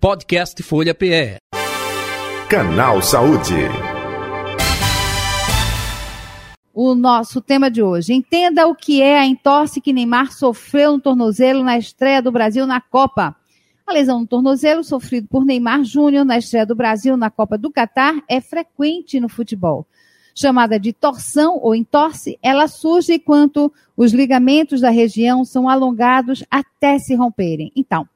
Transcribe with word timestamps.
Podcast 0.00 0.62
Folha 0.62 0.94
PE. 0.94 1.36
Canal 2.48 3.02
Saúde. 3.02 3.52
O 6.72 6.94
nosso 6.94 7.42
tema 7.42 7.70
de 7.70 7.82
hoje. 7.82 8.14
Entenda 8.14 8.66
o 8.66 8.74
que 8.74 9.02
é 9.02 9.18
a 9.18 9.26
entorse 9.26 9.78
que 9.78 9.92
Neymar 9.92 10.32
sofreu 10.32 10.92
no 10.92 11.00
tornozelo 11.02 11.62
na 11.62 11.76
estreia 11.76 12.22
do 12.22 12.32
Brasil 12.32 12.66
na 12.66 12.80
Copa. 12.80 13.36
A 13.86 13.92
lesão 13.92 14.20
no 14.20 14.26
tornozelo 14.26 14.82
sofrido 14.82 15.28
por 15.28 15.44
Neymar 15.44 15.84
Júnior 15.84 16.24
na 16.24 16.38
estreia 16.38 16.64
do 16.64 16.74
Brasil 16.74 17.14
na 17.14 17.28
Copa 17.28 17.58
do 17.58 17.70
Catar 17.70 18.14
é 18.26 18.40
frequente 18.40 19.20
no 19.20 19.28
futebol. 19.28 19.86
Chamada 20.34 20.80
de 20.80 20.94
torção 20.94 21.58
ou 21.60 21.74
entorse, 21.74 22.38
ela 22.42 22.68
surge 22.68 23.18
quando 23.18 23.70
os 23.94 24.14
ligamentos 24.14 24.80
da 24.80 24.88
região 24.88 25.44
são 25.44 25.68
alongados 25.68 26.42
até 26.50 26.98
se 26.98 27.14
romperem. 27.14 27.70
Então, 27.76 28.08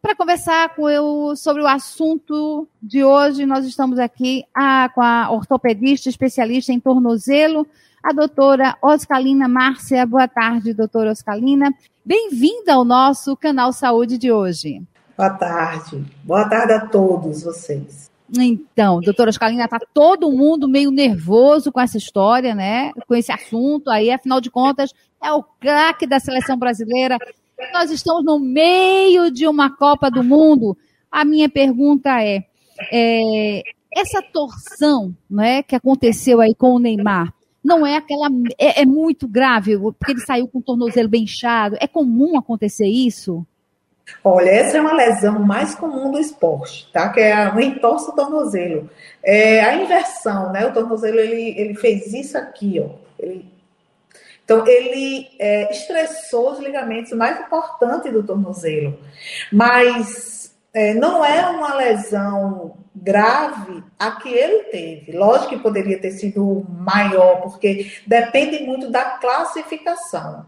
para 0.00 0.14
conversar 0.14 0.74
com 0.74 0.88
eu 0.88 1.34
sobre 1.36 1.62
o 1.62 1.66
assunto 1.66 2.68
de 2.80 3.02
hoje, 3.02 3.44
nós 3.44 3.66
estamos 3.66 3.98
aqui 3.98 4.44
ah, 4.54 4.88
com 4.94 5.02
a 5.02 5.30
ortopedista 5.30 6.08
especialista 6.08 6.72
em 6.72 6.78
tornozelo, 6.78 7.66
a 8.02 8.12
doutora 8.12 8.76
Oscalina 8.80 9.48
Márcia. 9.48 10.06
Boa 10.06 10.28
tarde, 10.28 10.72
doutora 10.72 11.10
Oscalina. 11.10 11.74
Bem-vinda 12.04 12.74
ao 12.74 12.84
nosso 12.84 13.36
canal 13.36 13.72
Saúde 13.72 14.16
de 14.16 14.30
hoje. 14.30 14.82
Boa 15.16 15.30
tarde. 15.30 16.04
Boa 16.22 16.48
tarde 16.48 16.72
a 16.74 16.86
todos 16.86 17.42
vocês. 17.42 18.08
Então, 18.38 19.00
doutora 19.00 19.30
Oscalina, 19.30 19.64
está 19.64 19.78
todo 19.92 20.30
mundo 20.30 20.68
meio 20.68 20.90
nervoso 20.90 21.72
com 21.72 21.80
essa 21.80 21.98
história, 21.98 22.54
né? 22.54 22.92
Com 23.06 23.14
esse 23.14 23.32
assunto 23.32 23.90
aí, 23.90 24.10
afinal 24.10 24.40
de 24.40 24.50
contas, 24.50 24.92
é 25.22 25.32
o 25.32 25.42
craque 25.42 26.06
da 26.06 26.20
seleção 26.20 26.56
brasileira. 26.56 27.18
Nós 27.72 27.90
estamos 27.90 28.24
no 28.24 28.38
meio 28.38 29.30
de 29.30 29.46
uma 29.46 29.74
Copa 29.74 30.10
do 30.10 30.22
Mundo. 30.22 30.76
A 31.10 31.24
minha 31.24 31.48
pergunta 31.48 32.22
é, 32.22 32.44
é 32.92 33.62
essa 33.94 34.22
torção 34.22 35.14
né, 35.28 35.62
que 35.62 35.74
aconteceu 35.74 36.40
aí 36.40 36.54
com 36.54 36.74
o 36.74 36.78
Neymar, 36.78 37.32
não 37.64 37.86
é 37.86 37.96
aquela. 37.96 38.28
É, 38.58 38.82
é, 38.82 38.86
muito 38.86 39.26
grave, 39.26 39.76
porque 39.76 40.12
ele 40.12 40.20
saiu 40.20 40.48
com 40.48 40.58
o 40.58 40.62
tornozelo 40.62 41.08
bem 41.08 41.24
inchado. 41.24 41.76
É 41.80 41.86
comum 41.86 42.38
acontecer 42.38 42.86
isso? 42.86 43.44
Olha, 44.24 44.48
essa 44.48 44.78
é 44.78 44.80
uma 44.80 44.94
lesão 44.94 45.40
mais 45.40 45.74
comum 45.74 46.10
do 46.10 46.18
esporte, 46.18 46.88
tá? 46.92 47.10
Que 47.10 47.20
é 47.20 47.52
o 47.52 47.60
entorse 47.60 48.14
tornozelo. 48.14 48.88
É 49.22 49.60
a 49.60 49.76
inversão, 49.76 50.50
né? 50.50 50.66
O 50.66 50.72
tornozelo 50.72 51.18
ele, 51.18 51.58
ele 51.58 51.74
fez 51.74 52.12
isso 52.14 52.38
aqui, 52.38 52.80
ó. 52.80 52.88
Ele, 53.18 53.44
então 54.48 54.66
ele 54.66 55.28
é, 55.38 55.70
estressou 55.70 56.52
os 56.52 56.58
ligamentos 56.58 57.12
mais 57.12 57.38
importantes 57.38 58.10
do 58.10 58.22
tornozelo, 58.22 58.98
mas 59.52 60.56
é, 60.72 60.94
não 60.94 61.22
é 61.22 61.50
uma 61.50 61.74
lesão 61.74 62.78
grave 62.94 63.84
a 63.98 64.12
que 64.12 64.30
ele 64.30 64.64
teve. 64.70 65.12
Lógico 65.12 65.50
que 65.50 65.58
poderia 65.58 66.00
ter 66.00 66.12
sido 66.12 66.64
maior, 66.66 67.42
porque 67.42 67.92
depende 68.06 68.64
muito 68.64 68.90
da 68.90 69.18
classificação. 69.18 70.46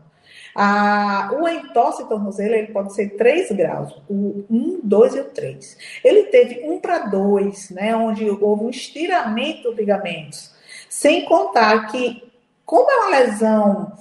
A, 0.55 1.31
o 1.39 1.47
entorse 1.47 2.09
tornozelo 2.09 2.55
ele 2.55 2.69
pode 2.69 2.95
ser 2.95 3.11
3 3.19 3.53
graus, 3.53 3.95
o 4.09 4.47
1, 4.49 4.81
2 4.83 5.15
e 5.15 5.21
o 5.21 5.25
3. 5.25 5.77
Ele 6.03 6.23
teve 6.23 6.63
1 6.65 6.81
para 6.81 7.01
2, 7.01 7.69
né, 7.69 7.95
onde 7.95 8.31
houve 8.31 8.65
um 8.65 8.71
estiramento 8.71 9.65
dos 9.65 9.77
ligamentos. 9.77 10.55
Sem 10.89 11.27
contar 11.27 11.89
que, 11.89 12.30
como 12.71 12.89
é 12.89 12.97
uma 12.99 13.19
lesão 13.19 13.93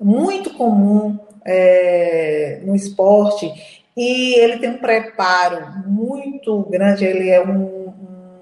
muito 0.00 0.52
comum 0.54 1.16
é, 1.44 2.60
no 2.64 2.74
esporte, 2.74 3.48
e 3.96 4.34
ele 4.40 4.58
tem 4.58 4.70
um 4.70 4.78
preparo 4.78 5.64
muito 5.86 6.62
grande, 6.64 7.04
ele 7.04 7.30
é 7.30 7.40
um, 7.40 7.94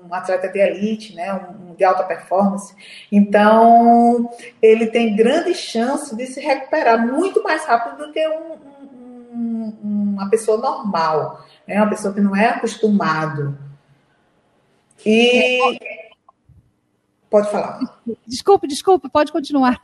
um 0.09 0.15
atleta 0.15 0.49
de 0.49 0.59
elite, 0.59 1.15
né, 1.15 1.35
um, 1.35 1.75
de 1.75 1.85
alta 1.85 2.03
performance. 2.03 2.75
Então, 3.13 4.31
ele 4.63 4.87
tem 4.87 5.15
grande 5.15 5.53
chance 5.55 6.17
de 6.17 6.29
se 6.29 6.41
recuperar 6.41 7.07
muito 7.07 7.43
mais 7.43 7.67
rápido 7.67 8.07
do 8.07 8.13
que 8.13 8.27
um, 8.27 8.57
um, 9.35 10.15
uma 10.15 10.31
pessoa 10.31 10.57
normal, 10.57 11.45
né? 11.69 11.77
uma 11.77 11.91
pessoa 11.91 12.15
que 12.15 12.23
não 12.23 12.35
é 12.35 12.47
acostumado. 12.47 13.59
E. 15.05 15.61
Pode 17.35 17.51
falar. 17.51 17.81
Desculpe, 18.25 18.69
desculpe, 18.69 19.09
pode 19.09 19.33
continuar. 19.33 19.77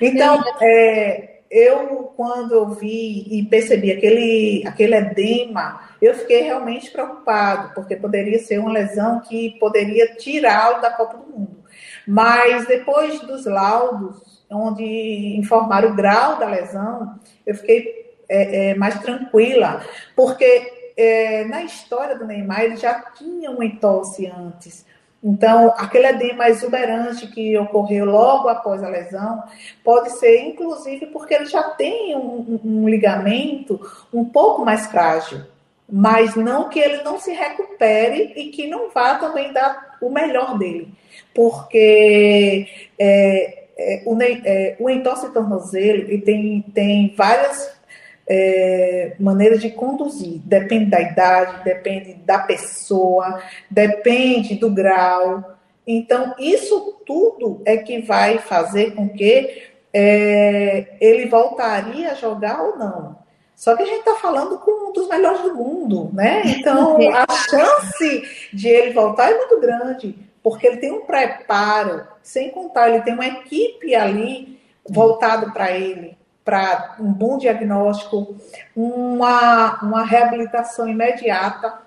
Então, 0.00 0.40
é, 0.60 1.40
eu, 1.50 2.12
quando 2.16 2.52
eu 2.52 2.68
vi 2.68 3.26
e 3.28 3.44
percebi 3.44 3.90
aquele, 3.90 4.62
aquele 4.64 4.94
edema, 4.94 5.80
eu 6.00 6.14
fiquei 6.14 6.42
realmente 6.42 6.92
preocupado, 6.92 7.74
porque 7.74 7.96
poderia 7.96 8.38
ser 8.38 8.60
uma 8.60 8.70
lesão 8.70 9.18
que 9.18 9.58
poderia 9.58 10.14
tirá-lo 10.14 10.80
da 10.80 10.90
Copa 10.90 11.16
do 11.16 11.32
Mundo. 11.32 11.56
Mas 12.06 12.68
depois 12.68 13.18
dos 13.22 13.46
laudos, 13.46 14.46
onde 14.48 14.84
informaram 15.36 15.90
o 15.90 15.96
grau 15.96 16.38
da 16.38 16.46
lesão, 16.46 17.18
eu 17.44 17.56
fiquei 17.56 18.14
é, 18.28 18.68
é, 18.68 18.74
mais 18.76 19.00
tranquila, 19.00 19.84
porque 20.14 20.92
é, 20.96 21.44
na 21.46 21.64
história 21.64 22.16
do 22.16 22.24
Neymar 22.24 22.62
ele 22.62 22.76
já 22.76 23.00
tinha 23.10 23.50
uma 23.50 23.64
entorse 23.64 24.28
antes. 24.28 24.86
Então, 25.22 25.74
aquele 25.76 26.06
edema 26.06 26.48
exuberante 26.48 27.26
que 27.26 27.56
ocorreu 27.58 28.04
logo 28.04 28.48
após 28.48 28.82
a 28.82 28.88
lesão 28.88 29.42
pode 29.82 30.10
ser, 30.18 30.42
inclusive, 30.42 31.06
porque 31.06 31.34
ele 31.34 31.46
já 31.46 31.62
tem 31.70 32.14
um, 32.14 32.60
um, 32.64 32.88
ligamento 32.88 33.80
um 34.12 34.24
pouco 34.24 34.64
mais 34.64 34.86
frágil, 34.86 35.42
mas 35.90 36.36
não 36.36 36.68
que 36.68 36.78
ele 36.78 37.02
não 37.02 37.18
se 37.18 37.32
recupere 37.32 38.34
e 38.36 38.50
que 38.50 38.66
não 38.66 38.90
vá 38.90 39.16
também 39.16 39.52
dar 39.52 39.96
o 40.00 40.10
melhor 40.10 40.58
dele, 40.58 40.92
porque 41.34 42.68
é, 42.98 43.64
é, 43.76 44.02
o, 44.06 44.16
é, 44.22 44.76
o 44.78 44.88
entorse 44.88 45.32
tornozelo 45.32 46.02
ele 46.02 46.18
tem, 46.18 46.64
tem 46.74 47.14
várias 47.16 47.75
é, 48.28 49.14
maneira 49.20 49.56
de 49.56 49.70
conduzir. 49.70 50.40
Depende 50.44 50.86
da 50.86 51.00
idade, 51.00 51.64
depende 51.64 52.14
da 52.14 52.38
pessoa, 52.40 53.40
depende 53.70 54.56
do 54.56 54.70
grau. 54.70 55.56
Então, 55.86 56.34
isso 56.38 57.00
tudo 57.06 57.62
é 57.64 57.76
que 57.76 58.00
vai 58.00 58.38
fazer 58.38 58.94
com 58.94 59.08
que 59.08 59.62
é, 59.92 60.96
ele 61.00 61.26
voltaria 61.26 62.10
a 62.10 62.14
jogar 62.14 62.62
ou 62.62 62.76
não. 62.76 63.16
Só 63.54 63.74
que 63.74 63.84
a 63.84 63.86
gente 63.86 64.00
está 64.00 64.16
falando 64.16 64.58
com 64.58 64.90
um 64.90 64.92
dos 64.92 65.08
melhores 65.08 65.40
do 65.40 65.54
mundo, 65.54 66.10
né? 66.12 66.42
Então, 66.44 66.98
a 67.10 67.26
chance 67.48 68.48
de 68.52 68.68
ele 68.68 68.92
voltar 68.92 69.30
é 69.30 69.36
muito 69.36 69.58
grande, 69.60 70.18
porque 70.42 70.66
ele 70.66 70.76
tem 70.76 70.92
um 70.92 71.06
preparo, 71.06 72.06
sem 72.22 72.50
contar, 72.50 72.90
ele 72.90 73.02
tem 73.02 73.14
uma 73.14 73.26
equipe 73.26 73.94
ali 73.94 74.60
voltado 74.86 75.52
para 75.52 75.72
ele 75.72 76.18
para 76.46 76.94
um 77.00 77.12
bom 77.12 77.36
diagnóstico, 77.38 78.36
uma, 78.74 79.82
uma 79.82 80.04
reabilitação 80.04 80.88
imediata. 80.88 81.80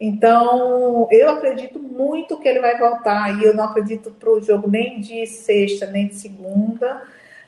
Então, 0.00 1.06
eu 1.10 1.28
acredito 1.28 1.78
muito 1.78 2.40
que 2.40 2.48
ele 2.48 2.60
vai 2.60 2.78
voltar. 2.78 3.38
E 3.38 3.44
eu 3.44 3.54
não 3.54 3.64
acredito 3.64 4.10
para 4.12 4.30
o 4.30 4.40
jogo 4.40 4.70
nem 4.70 5.02
de 5.02 5.26
sexta, 5.26 5.84
nem 5.84 6.08
de 6.08 6.14
segunda. 6.14 7.02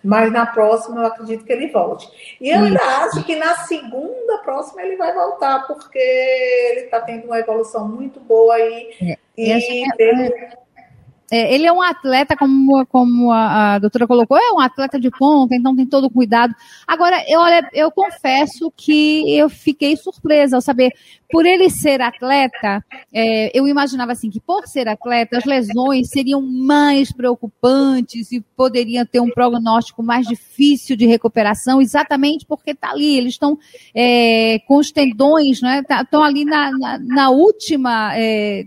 Mas 0.05 0.31
na 0.31 0.45
próxima 0.45 1.01
eu 1.01 1.07
acredito 1.07 1.45
que 1.45 1.53
ele 1.53 1.69
volte. 1.69 2.37
E 2.39 2.51
eu 2.51 2.59
ainda 2.59 2.83
acho 3.05 3.25
que 3.25 3.35
na 3.35 3.55
segunda 3.59 4.37
próxima 4.39 4.83
ele 4.83 4.97
vai 4.97 5.15
voltar, 5.15 5.67
porque 5.67 5.99
ele 5.99 6.81
está 6.81 7.01
tendo 7.01 7.25
uma 7.25 7.39
evolução 7.39 7.89
muito 7.89 8.21
boa 8.21 8.57
aí. 8.57 8.91
É. 9.01 9.19
E, 9.39 9.85
e 9.85 9.93
teve 9.97 10.35
é, 11.33 11.55
ele 11.55 11.67
é 11.67 11.73
um 11.73 11.81
atleta, 11.81 12.37
como, 12.37 12.85
como 12.85 13.31
a, 13.33 13.77
a, 13.77 13.79
doutora 13.79 14.07
colocou, 14.07 14.37
é 14.37 14.53
um 14.53 14.61
atleta 14.61 15.01
de 15.01 15.11
ponta, 15.11 15.57
então 15.57 15.75
tem 15.75 15.87
todo 15.87 16.05
o 16.05 16.11
cuidado. 16.11 16.55
Agora, 16.87 17.25
eu, 17.27 17.41
olha, 17.41 17.67
eu 17.73 17.91
confesso 17.91 18.71
que 18.77 19.35
eu 19.35 19.49
fiquei 19.49 19.97
surpresa 19.97 20.57
ao 20.57 20.61
saber, 20.61 20.93
por 21.31 21.47
ele 21.47 21.71
ser 21.71 22.03
atleta, 22.03 22.85
é, 23.11 23.51
eu 23.59 23.67
imaginava 23.67 24.13
assim 24.13 24.29
que 24.29 24.39
por 24.39 24.67
ser 24.67 24.87
atleta, 24.87 25.39
as 25.39 25.47
lesões 25.47 26.11
seriam 26.11 26.43
mais 26.43 27.11
preocupantes 27.11 28.31
e 28.31 28.43
poderiam 28.55 29.07
ter 29.07 29.21
um 29.21 29.31
prognóstico 29.31 30.03
mais 30.03 30.27
difícil 30.27 30.95
de 30.95 31.07
recuperação, 31.07 31.81
exatamente 31.81 32.45
porque 32.45 32.73
está 32.73 32.91
ali, 32.91 33.17
eles 33.17 33.33
estão 33.33 33.59
é, 33.95 34.59
com 34.67 34.77
os 34.77 34.93
tendões, 34.93 35.63
né? 35.63 35.79
Estão 35.79 36.21
tá, 36.21 36.27
ali 36.27 36.45
na, 36.45 36.71
na, 36.73 36.99
na 36.99 37.31
última, 37.31 38.13
é, 38.15 38.67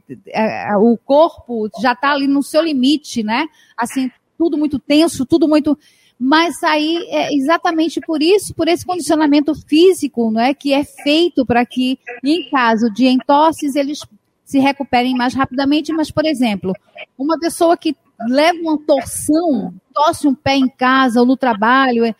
o 0.79 0.97
corpo 0.97 1.69
já 1.79 1.91
está 1.91 2.13
ali 2.13 2.25
no 2.25 2.41
seu 2.41 2.54
limite, 2.61 3.23
né? 3.23 3.47
Assim, 3.77 4.09
tudo 4.37 4.57
muito 4.57 4.79
tenso, 4.79 5.25
tudo 5.25 5.47
muito 5.47 5.77
mas 6.17 6.63
aí 6.63 6.97
é 7.09 7.33
exatamente 7.33 7.99
por 7.99 8.21
isso, 8.21 8.53
por 8.53 8.67
esse 8.67 8.85
condicionamento 8.85 9.53
físico, 9.67 10.31
não 10.31 10.39
é, 10.39 10.53
que 10.53 10.73
é 10.73 10.83
feito 10.83 11.45
para 11.45 11.65
que, 11.65 11.99
em 12.23 12.49
caso 12.49 12.89
de 12.89 13.05
entorses, 13.05 13.75
eles 13.75 13.99
se 14.45 14.59
recuperem 14.59 15.13
mais 15.13 15.33
rapidamente. 15.33 15.91
Mas, 15.91 16.09
por 16.09 16.25
exemplo, 16.25 16.73
uma 17.17 17.37
pessoa 17.37 17.75
que 17.75 17.95
leva 18.29 18.57
uma 18.59 18.77
torção, 18.77 19.73
torce 19.93 20.25
um 20.25 20.33
pé 20.33 20.55
em 20.55 20.69
casa 20.69 21.19
ou 21.19 21.25
no 21.25 21.35
trabalho, 21.35 22.05
é, 22.05 22.15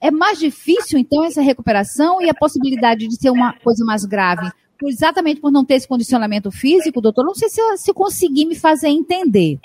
é 0.00 0.10
mais 0.10 0.40
difícil, 0.40 0.98
então, 0.98 1.24
essa 1.24 1.40
recuperação 1.40 2.20
e 2.20 2.28
a 2.28 2.34
possibilidade 2.34 3.06
de 3.06 3.14
ser 3.14 3.30
uma 3.30 3.52
coisa 3.52 3.84
mais 3.84 4.04
grave 4.04 4.50
exatamente 4.84 5.40
por 5.40 5.50
não 5.50 5.64
ter 5.64 5.76
esse 5.76 5.88
condicionamento 5.88 6.50
físico, 6.50 7.00
doutor, 7.00 7.24
não 7.24 7.34
sei 7.34 7.48
se 7.48 7.58
eu 7.58 7.78
se 7.78 7.94
conseguir 7.94 8.44
me 8.44 8.54
fazer 8.54 8.88
entender. 8.88 9.58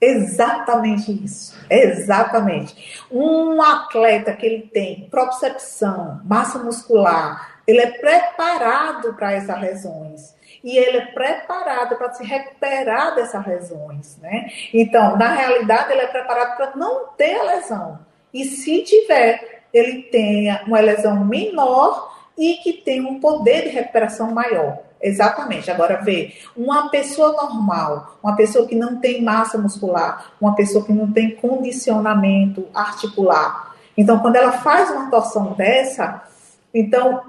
Exatamente 0.00 1.10
isso. 1.24 1.56
Exatamente. 1.70 3.04
Um 3.10 3.62
atleta 3.62 4.32
que 4.34 4.44
ele 4.44 4.62
tem 4.72 5.08
propriocepção, 5.10 6.20
massa 6.24 6.58
muscular, 6.58 7.60
ele 7.66 7.80
é 7.80 7.90
preparado 7.90 9.14
para 9.14 9.32
essas 9.32 9.60
lesões. 9.60 10.36
E 10.62 10.76
ele 10.76 10.98
é 10.98 11.06
preparado 11.06 11.96
para 11.96 12.12
se 12.12 12.24
recuperar 12.24 13.14
dessas 13.14 13.46
lesões, 13.46 14.16
né? 14.18 14.50
Então, 14.74 15.16
na 15.16 15.32
realidade, 15.32 15.92
ele 15.92 16.02
é 16.02 16.06
preparado 16.06 16.56
para 16.56 16.76
não 16.76 17.06
ter 17.16 17.38
a 17.38 17.44
lesão. 17.54 17.98
E 18.34 18.44
se 18.44 18.82
tiver, 18.82 19.62
ele 19.72 20.02
tenha 20.04 20.62
uma 20.66 20.80
lesão 20.80 21.24
menor 21.24 22.15
e 22.36 22.56
que 22.56 22.74
tenha 22.74 23.08
um 23.08 23.18
poder 23.20 23.62
de 23.62 23.68
recuperação 23.70 24.32
maior. 24.32 24.78
Exatamente. 25.00 25.70
Agora, 25.70 26.02
vê, 26.02 26.34
uma 26.56 26.88
pessoa 26.88 27.32
normal, 27.32 28.18
uma 28.22 28.34
pessoa 28.34 28.66
que 28.66 28.74
não 28.74 28.98
tem 28.98 29.22
massa 29.22 29.58
muscular, 29.58 30.32
uma 30.40 30.54
pessoa 30.54 30.84
que 30.84 30.92
não 30.92 31.12
tem 31.12 31.36
condicionamento 31.36 32.66
articular. 32.74 33.74
Então, 33.96 34.18
quando 34.18 34.36
ela 34.36 34.52
faz 34.52 34.90
uma 34.90 35.10
torção 35.10 35.52
dessa, 35.52 36.22
então, 36.72 37.22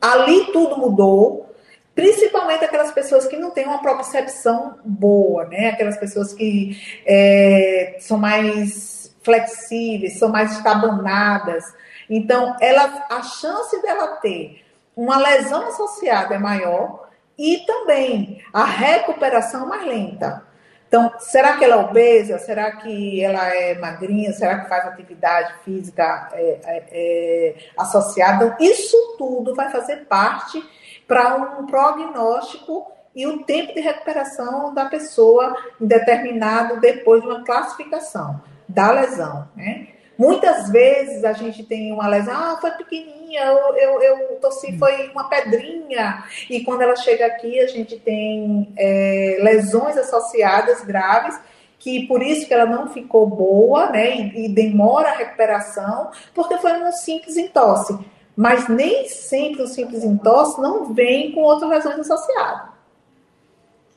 ali 0.00 0.52
tudo 0.52 0.76
mudou, 0.76 1.54
principalmente 1.94 2.64
aquelas 2.64 2.92
pessoas 2.92 3.26
que 3.26 3.36
não 3.36 3.50
têm 3.50 3.66
uma 3.66 3.80
propriocepção 3.80 4.74
boa, 4.84 5.46
né? 5.46 5.70
Aquelas 5.70 5.96
pessoas 5.96 6.34
que 6.34 6.78
é, 7.06 7.96
são 8.00 8.18
mais 8.18 9.14
flexíveis, 9.22 10.18
são 10.18 10.28
mais 10.28 10.52
estabanadas. 10.52 11.64
Então, 12.08 12.56
ela, 12.60 13.06
a 13.10 13.22
chance 13.22 13.80
dela 13.82 14.16
ter 14.16 14.64
uma 14.96 15.18
lesão 15.18 15.68
associada 15.68 16.34
é 16.34 16.38
maior 16.38 17.08
e 17.38 17.58
também 17.66 18.42
a 18.52 18.64
recuperação 18.64 19.66
mais 19.66 19.84
lenta. 19.84 20.42
Então, 20.88 21.12
será 21.18 21.56
que 21.56 21.64
ela 21.64 21.74
é 21.74 21.78
obesa? 21.78 22.38
Será 22.38 22.70
que 22.72 23.22
ela 23.22 23.46
é 23.54 23.76
magrinha? 23.76 24.32
Será 24.32 24.60
que 24.60 24.68
faz 24.68 24.86
atividade 24.86 25.52
física 25.64 26.28
é, 26.32 26.60
é, 26.64 26.84
é, 26.90 27.54
associada? 27.76 28.56
Isso 28.60 28.96
tudo 29.18 29.54
vai 29.54 29.68
fazer 29.70 30.06
parte 30.06 30.62
para 31.06 31.34
um 31.34 31.66
prognóstico 31.66 32.90
e 33.14 33.26
o 33.26 33.42
tempo 33.42 33.74
de 33.74 33.80
recuperação 33.80 34.72
da 34.72 34.86
pessoa 34.86 35.56
determinado 35.80 36.80
depois 36.80 37.20
de 37.20 37.28
uma 37.28 37.44
classificação 37.44 38.40
da 38.68 38.92
lesão. 38.92 39.48
Né? 39.56 39.88
Muitas 40.18 40.70
vezes 40.70 41.24
a 41.24 41.32
gente 41.32 41.62
tem 41.62 41.92
uma 41.92 42.08
lesão, 42.08 42.34
ah, 42.34 42.58
foi 42.60 42.70
pequenininha, 42.72 43.44
eu, 43.44 43.76
eu, 43.76 44.02
eu 44.02 44.36
tossi, 44.40 44.72
hum. 44.72 44.78
foi 44.78 45.08
uma 45.10 45.28
pedrinha. 45.28 46.24
E 46.48 46.64
quando 46.64 46.82
ela 46.82 46.96
chega 46.96 47.26
aqui, 47.26 47.60
a 47.60 47.66
gente 47.66 47.98
tem 47.98 48.72
é, 48.76 49.38
lesões 49.40 49.96
associadas 49.96 50.82
graves, 50.84 51.38
que 51.78 52.06
por 52.06 52.22
isso 52.22 52.46
que 52.46 52.54
ela 52.54 52.66
não 52.66 52.88
ficou 52.88 53.26
boa, 53.26 53.90
né, 53.90 54.16
e, 54.16 54.46
e 54.46 54.48
demora 54.48 55.10
a 55.10 55.16
recuperação, 55.16 56.10
porque 56.34 56.56
foi 56.58 56.72
um 56.72 56.90
simples 56.92 57.36
entosse. 57.36 57.96
Mas 58.34 58.68
nem 58.68 59.08
sempre 59.08 59.62
o 59.62 59.66
simples 59.66 60.04
entosse 60.04 60.60
não 60.60 60.92
vem 60.92 61.32
com 61.32 61.40
outras 61.40 61.70
lesões 61.70 62.10
associadas. 62.10 62.75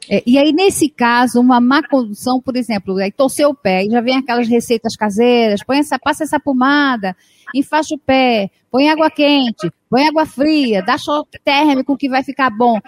É, 0.10 0.24
e 0.26 0.40
aí, 0.40 0.52
nesse 0.52 0.90
caso, 0.90 1.40
uma 1.40 1.62
má 1.62 1.88
condução, 1.88 2.42
por 2.42 2.58
exemplo, 2.58 2.98
aí 2.98 3.12
torceu 3.12 3.50
o 3.50 3.56
pé, 3.56 3.86
e 3.86 3.92
já 3.92 4.02
vem 4.02 4.18
aquelas 4.18 4.48
receitas 4.48 4.96
caseiras, 4.96 5.64
põe 5.64 5.78
essa, 5.78 6.00
passa 6.00 6.24
essa 6.24 6.40
pomada, 6.40 7.16
enfaixa 7.54 7.94
o 7.94 8.00
pé, 8.00 8.50
põe 8.72 8.90
água 8.90 9.12
quente, 9.12 9.72
põe 9.88 10.08
água 10.08 10.26
fria, 10.26 10.82
dá 10.82 10.98
choque 10.98 11.40
térmico 11.44 11.96
que 11.96 12.10
vai 12.10 12.24
ficar 12.24 12.50
bom. 12.50 12.80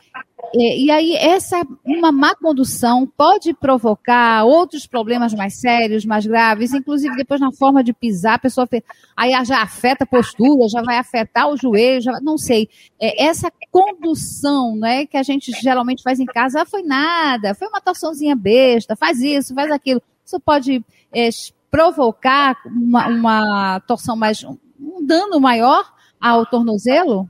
E, 0.53 0.86
e, 0.86 0.92
aí, 0.92 1.15
essa 1.15 1.62
uma 1.86 2.12
má 2.12 2.36
condução 2.36 3.07
pode 3.07 3.53
provocar 3.53 4.44
outros 4.44 4.86
problemas 4.86 5.33
mais 5.33 5.59
sérios, 5.59 6.06
mais 6.06 6.25
graves, 6.25 6.74
inclusive 6.74 7.15
depois 7.15 7.39
na 7.39 7.51
forma 7.53 7.81
de 7.83 7.94
pisar, 7.94 8.36
a 8.36 8.39
pessoa 8.39 8.68
aí 9.15 9.31
já 9.45 9.62
afeta 9.62 10.03
a 10.03 10.07
postura, 10.07 10.68
já 10.68 10.81
vai 10.81 10.98
afetar 10.98 11.50
o 11.50 11.56
joelho, 11.56 12.01
já, 12.01 12.19
não 12.21 12.38
sei. 12.38 12.69
É, 13.00 13.24
essa 13.24 13.51
condução 13.71 14.75
né, 14.75 15.06
que 15.06 15.15
a 15.15 15.24
gente 15.24 15.51
geralmente 15.62 16.03
faz 16.03 16.19
em 16.19 16.25
casa, 16.25 16.63
ah, 16.63 16.65
foi 16.65 16.83
nada, 16.83 17.56
foi 17.56 17.68
uma 17.68 17.80
torçãozinha 17.80 18.36
besta, 18.36 18.95
faz 18.95 19.21
isso, 19.21 19.56
faz 19.56 19.71
aquilo. 19.71 20.01
Isso 20.25 20.39
pode 20.39 20.83
é, 21.13 21.30
provocar 21.69 22.57
uma, 22.65 23.07
uma 23.07 23.80
torção 23.81 24.18
mais, 24.18 24.44
um 24.44 25.06
dano 25.06 25.39
maior 25.39 25.94
ao 26.19 26.45
tornozelo? 26.45 27.30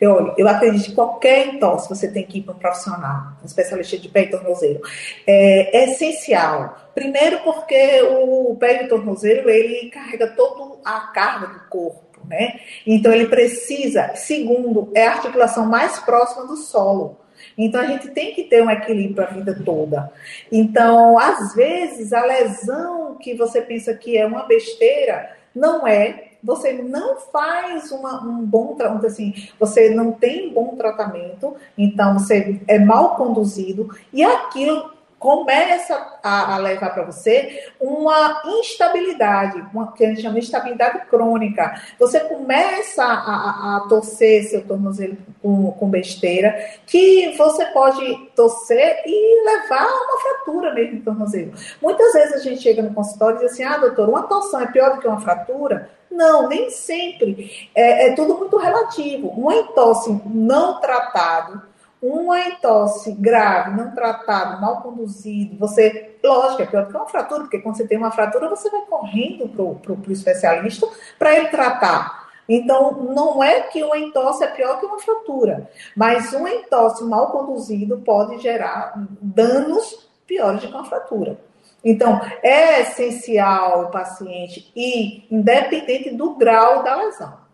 Eu, 0.00 0.34
eu 0.36 0.48
acredito 0.48 0.86
que 0.86 0.94
qualquer 0.94 1.48
entorse 1.48 1.88
você 1.88 2.08
tem 2.08 2.24
que 2.24 2.38
ir 2.38 2.42
para 2.42 2.54
um 2.54 2.58
profissional, 2.58 3.32
um 3.42 3.46
especialista 3.46 3.98
de 3.98 4.08
pé 4.08 4.22
e 4.22 4.30
tornozelo. 4.30 4.80
É, 5.26 5.78
é 5.78 5.90
essencial. 5.90 6.90
Primeiro 6.94 7.40
porque 7.40 8.02
o 8.02 8.56
pé 8.58 8.82
e 8.82 8.86
o 8.86 8.88
tornozelo, 8.88 9.50
ele 9.50 9.90
carrega 9.90 10.28
toda 10.28 10.78
a 10.84 11.00
carga 11.12 11.48
do 11.48 11.60
corpo, 11.68 12.26
né? 12.28 12.60
Então 12.86 13.12
ele 13.12 13.26
precisa, 13.26 14.14
segundo, 14.14 14.90
é 14.94 15.06
a 15.06 15.12
articulação 15.12 15.66
mais 15.66 15.98
próxima 15.98 16.46
do 16.46 16.56
solo. 16.56 17.20
Então 17.56 17.80
a 17.80 17.86
gente 17.86 18.08
tem 18.08 18.34
que 18.34 18.44
ter 18.44 18.62
um 18.62 18.70
equilíbrio 18.70 19.26
a 19.26 19.30
vida 19.30 19.58
toda. 19.64 20.10
Então, 20.50 21.18
às 21.18 21.54
vezes, 21.54 22.12
a 22.12 22.24
lesão 22.24 23.16
que 23.16 23.34
você 23.34 23.60
pensa 23.60 23.94
que 23.94 24.16
é 24.16 24.26
uma 24.26 24.44
besteira, 24.44 25.36
não 25.54 25.86
é, 25.86 26.33
você 26.44 26.74
não 26.74 27.16
faz 27.16 27.90
uma, 27.90 28.22
um 28.22 28.44
bom 28.44 28.74
tratamento, 28.74 29.06
assim, 29.06 29.48
você 29.58 29.88
não 29.90 30.12
tem 30.12 30.52
bom 30.52 30.76
tratamento, 30.76 31.56
então 31.76 32.18
você 32.18 32.60
é 32.68 32.78
mal 32.78 33.16
conduzido, 33.16 33.88
e 34.12 34.22
aquilo 34.22 34.94
começa 35.24 36.18
a, 36.22 36.54
a 36.54 36.58
levar 36.58 36.90
para 36.90 37.04
você 37.04 37.72
uma 37.80 38.42
instabilidade, 38.44 39.58
uma, 39.72 39.90
que 39.90 40.04
a 40.04 40.08
gente 40.08 40.20
chama 40.20 40.34
de 40.34 40.40
instabilidade 40.40 41.06
crônica. 41.06 41.80
Você 41.98 42.20
começa 42.20 43.02
a, 43.02 43.08
a, 43.08 43.76
a 43.78 43.80
torcer 43.88 44.44
seu 44.44 44.62
tornozelo 44.62 45.16
com, 45.40 45.72
com, 45.72 45.88
besteira, 45.88 46.54
que 46.86 47.34
você 47.38 47.64
pode 47.66 48.14
torcer 48.36 49.02
e 49.06 49.44
levar 49.46 49.86
uma 49.86 50.20
fratura 50.20 50.74
mesmo 50.74 50.98
do 50.98 51.04
tornozelo. 51.04 51.52
Muitas 51.80 52.12
vezes 52.12 52.34
a 52.34 52.40
gente 52.40 52.60
chega 52.60 52.82
no 52.82 52.92
consultório 52.92 53.38
e 53.38 53.40
diz 53.40 53.52
assim, 53.52 53.64
ah, 53.64 53.78
doutor, 53.78 54.10
uma 54.10 54.24
torção 54.24 54.60
é 54.60 54.66
pior 54.66 54.94
do 54.94 55.00
que 55.00 55.08
uma 55.08 55.22
fratura? 55.22 55.88
Não, 56.14 56.48
nem 56.48 56.70
sempre. 56.70 57.68
É, 57.74 58.08
é 58.08 58.14
tudo 58.14 58.38
muito 58.38 58.56
relativo. 58.56 59.32
Um 59.36 59.50
entosse 59.50 60.20
não 60.24 60.80
tratado, 60.80 61.62
uma 62.00 62.38
entosse 62.38 63.12
grave, 63.12 63.76
não 63.76 63.94
tratado, 63.94 64.60
mal 64.60 64.82
conduzido, 64.82 65.56
você, 65.56 66.18
lógico, 66.22 66.62
é 66.62 66.66
pior 66.66 66.86
que 66.86 66.94
uma 66.94 67.06
fratura, 67.06 67.40
porque 67.40 67.58
quando 67.58 67.76
você 67.76 67.86
tem 67.86 67.96
uma 67.96 68.10
fratura, 68.10 68.48
você 68.48 68.68
vai 68.68 68.82
correndo 68.82 69.48
para 69.48 69.92
o 69.92 70.12
especialista 70.12 70.86
para 71.18 71.34
ele 71.34 71.48
tratar. 71.48 72.28
Então, 72.46 72.92
não 73.04 73.42
é 73.42 73.62
que 73.62 73.82
uma 73.82 73.96
entosse 73.96 74.44
é 74.44 74.48
pior 74.48 74.78
que 74.78 74.84
uma 74.84 74.98
fratura, 74.98 75.70
mas 75.96 76.32
um 76.34 76.46
entosse 76.46 77.02
mal 77.04 77.32
conduzido 77.32 77.96
pode 78.04 78.38
gerar 78.38 78.92
danos 79.20 80.10
piores 80.26 80.60
do 80.60 80.68
que 80.68 80.74
uma 80.74 80.84
fratura. 80.84 81.38
Então, 81.84 82.20
é 82.42 82.80
essencial 82.80 83.84
o 83.84 83.90
paciente 83.90 84.72
ir, 84.74 85.26
independente 85.30 86.10
do 86.10 86.34
grau 86.34 86.82
da 86.82 86.96
lesão. 86.96 87.44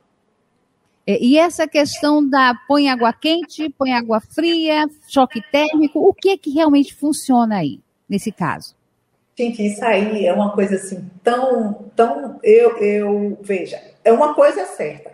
É, 1.06 1.18
e 1.20 1.37
essa 1.37 1.66
questão 1.66 2.26
da 2.26 2.54
põe 2.68 2.88
água 2.88 3.12
quente, 3.12 3.68
põe 3.70 3.92
água 3.92 4.20
fria, 4.20 4.87
choque 5.08 5.42
térmico, 5.50 5.99
o 5.99 6.14
que 6.14 6.30
é 6.30 6.38
que 6.38 6.50
realmente 6.50 6.94
funciona 6.94 7.56
aí, 7.56 7.80
nesse 8.08 8.30
caso? 8.30 8.76
Gente, 9.37 9.66
isso 9.66 9.84
aí 9.84 10.26
é 10.26 10.32
uma 10.32 10.52
coisa 10.52 10.76
assim 10.76 11.10
tão, 11.25 11.90
tão, 11.96 12.38
eu, 12.42 12.76
eu, 12.76 13.38
veja, 13.42 13.80
é 14.04 14.12
uma 14.12 14.34
coisa 14.34 14.66
certa. 14.66 15.10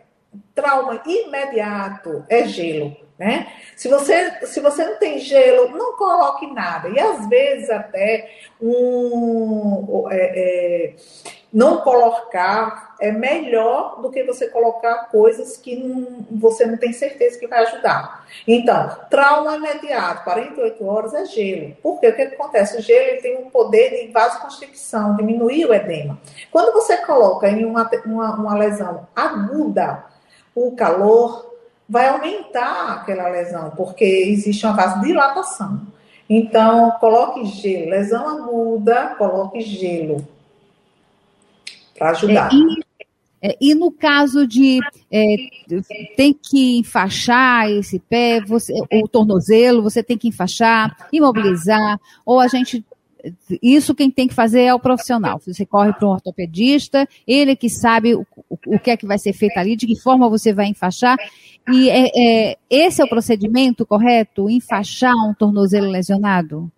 Trauma 0.55 1.02
imediato 1.07 2.25
é 2.28 2.47
gelo 2.47 2.97
né? 3.19 3.47
Se 3.75 3.88
você, 3.88 4.47
se 4.47 4.61
você 4.61 4.85
não 4.85 4.97
tem 4.97 5.19
gelo, 5.19 5.71
não 5.71 5.97
coloque 5.97 6.47
nada. 6.52 6.88
E 6.88 7.00
às 7.00 7.26
vezes 7.28 7.71
até 7.71 8.31
um, 8.61 10.07
é, 10.11 10.16
é, 10.19 10.95
não 11.52 11.78
colocar 11.78 12.95
é 13.00 13.11
melhor 13.11 14.00
do 14.00 14.11
que 14.11 14.23
você 14.25 14.49
colocar 14.49 15.09
coisas 15.11 15.57
que 15.57 15.76
não, 15.76 16.26
você 16.31 16.66
não 16.66 16.76
tem 16.76 16.93
certeza 16.93 17.38
que 17.38 17.47
vai 17.47 17.61
ajudar. 17.61 18.26
Então, 18.47 18.97
trauma 19.09 19.57
imediato, 19.57 20.25
48 20.25 20.87
horas 20.87 21.14
é 21.14 21.25
gelo. 21.25 21.76
Porque 21.83 22.09
o 22.09 22.14
que 22.14 22.23
acontece? 22.23 22.78
O 22.78 22.83
gelo 22.83 23.23
tem 23.23 23.38
um 23.38 23.50
poder 23.50 23.90
de 23.90 24.12
vasoconstricção, 24.12 25.16
diminuir 25.16 25.64
o 25.64 25.75
edema. 25.75 26.19
Quando 26.50 26.73
você 26.73 26.99
coloca 26.99 27.49
em 27.49 27.64
uma, 27.64 27.88
uma, 28.05 28.35
uma 28.35 28.55
lesão 28.55 29.07
aguda, 29.14 30.05
o 30.57 30.73
calor 30.73 31.55
vai 31.89 32.09
aumentar 32.09 32.95
aquela 32.95 33.29
lesão, 33.29 33.71
porque 33.77 34.05
existe 34.05 34.65
uma 34.65 34.75
vasodilatação. 34.75 35.83
Então, 36.29 36.91
coloque 36.99 37.45
gelo. 37.45 37.91
Lesão 37.91 38.29
aguda, 38.29 39.15
coloque 39.17 39.61
gelo. 39.61 40.27
Para 41.97 42.11
ajudar. 42.11 42.51
É, 42.53 42.87
É, 43.43 43.57
e 43.61 43.75
no 43.75 43.93
caso 43.93 44.47
de 44.47 44.81
é, 45.13 45.37
tem 46.17 46.33
que 46.33 46.79
enfaixar 46.79 47.71
esse 47.71 47.99
pé, 47.99 48.41
você, 48.41 48.73
o 48.93 49.07
tornozelo, 49.07 49.83
você 49.83 50.03
tem 50.03 50.17
que 50.19 50.29
enfaixar, 50.29 51.07
imobilizar, 51.13 52.01
ou 52.25 52.41
a 52.41 52.49
gente 52.49 52.85
isso 53.62 53.95
quem 53.95 54.11
tem 54.11 54.28
que 54.28 54.35
fazer 54.35 54.62
é 54.62 54.75
o 54.75 54.80
profissional. 54.80 55.40
Você 55.45 55.64
corre 55.64 55.92
para 55.92 56.06
um 56.06 56.11
ortopedista, 56.11 57.09
ele 57.26 57.56
que 57.56 57.68
sabe 57.68 58.14
o, 58.14 58.26
o, 58.66 58.78
que 58.78 58.90
é 58.90 58.97
que 58.97 59.06
vai 59.06 59.18
ser 59.18 59.33
feito 59.33 59.56
ali, 59.59 59.76
de 59.76 59.87
que 59.87 60.00
forma 60.00 60.28
você 60.28 60.52
vai 60.52 60.66
enfaixar. 60.66 61.16
E 61.68 61.90
é, 61.90 62.11
é, 62.14 62.56
esse 62.71 63.00
é 63.00 63.04
o 63.04 63.09
procedimento 63.09 63.87
correto? 63.87 64.50
Enfaixar 64.50 65.14
um 65.14 65.35
tornozelo 65.35 65.88
lesionado? 65.88 66.71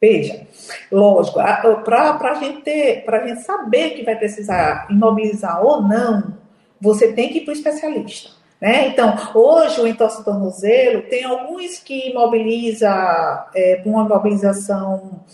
Veja, 0.00 0.46
lógico, 0.90 1.38
para 1.38 2.18
a 2.20 2.34
gente 2.34 2.62
ter, 2.62 3.04
para 3.04 3.22
a 3.22 3.26
gente 3.26 3.42
saber 3.42 3.90
que 3.90 4.02
vai 4.02 4.16
precisar 4.16 4.88
imobilizar 4.90 5.64
ou 5.64 5.80
não, 5.80 6.36
você 6.80 7.12
tem 7.12 7.28
que 7.28 7.38
ir 7.38 7.40
para 7.42 7.52
o 7.52 7.56
especialista. 7.56 8.41
Né? 8.62 8.86
Então, 8.86 9.12
hoje 9.34 9.80
o 9.80 9.88
entorse 9.88 10.24
tornozelo 10.24 11.02
tem 11.02 11.24
alguns 11.24 11.80
que 11.80 12.10
imobiliza 12.10 13.48
é, 13.52 13.82
uma 13.84 14.04
imobilização 14.04 15.24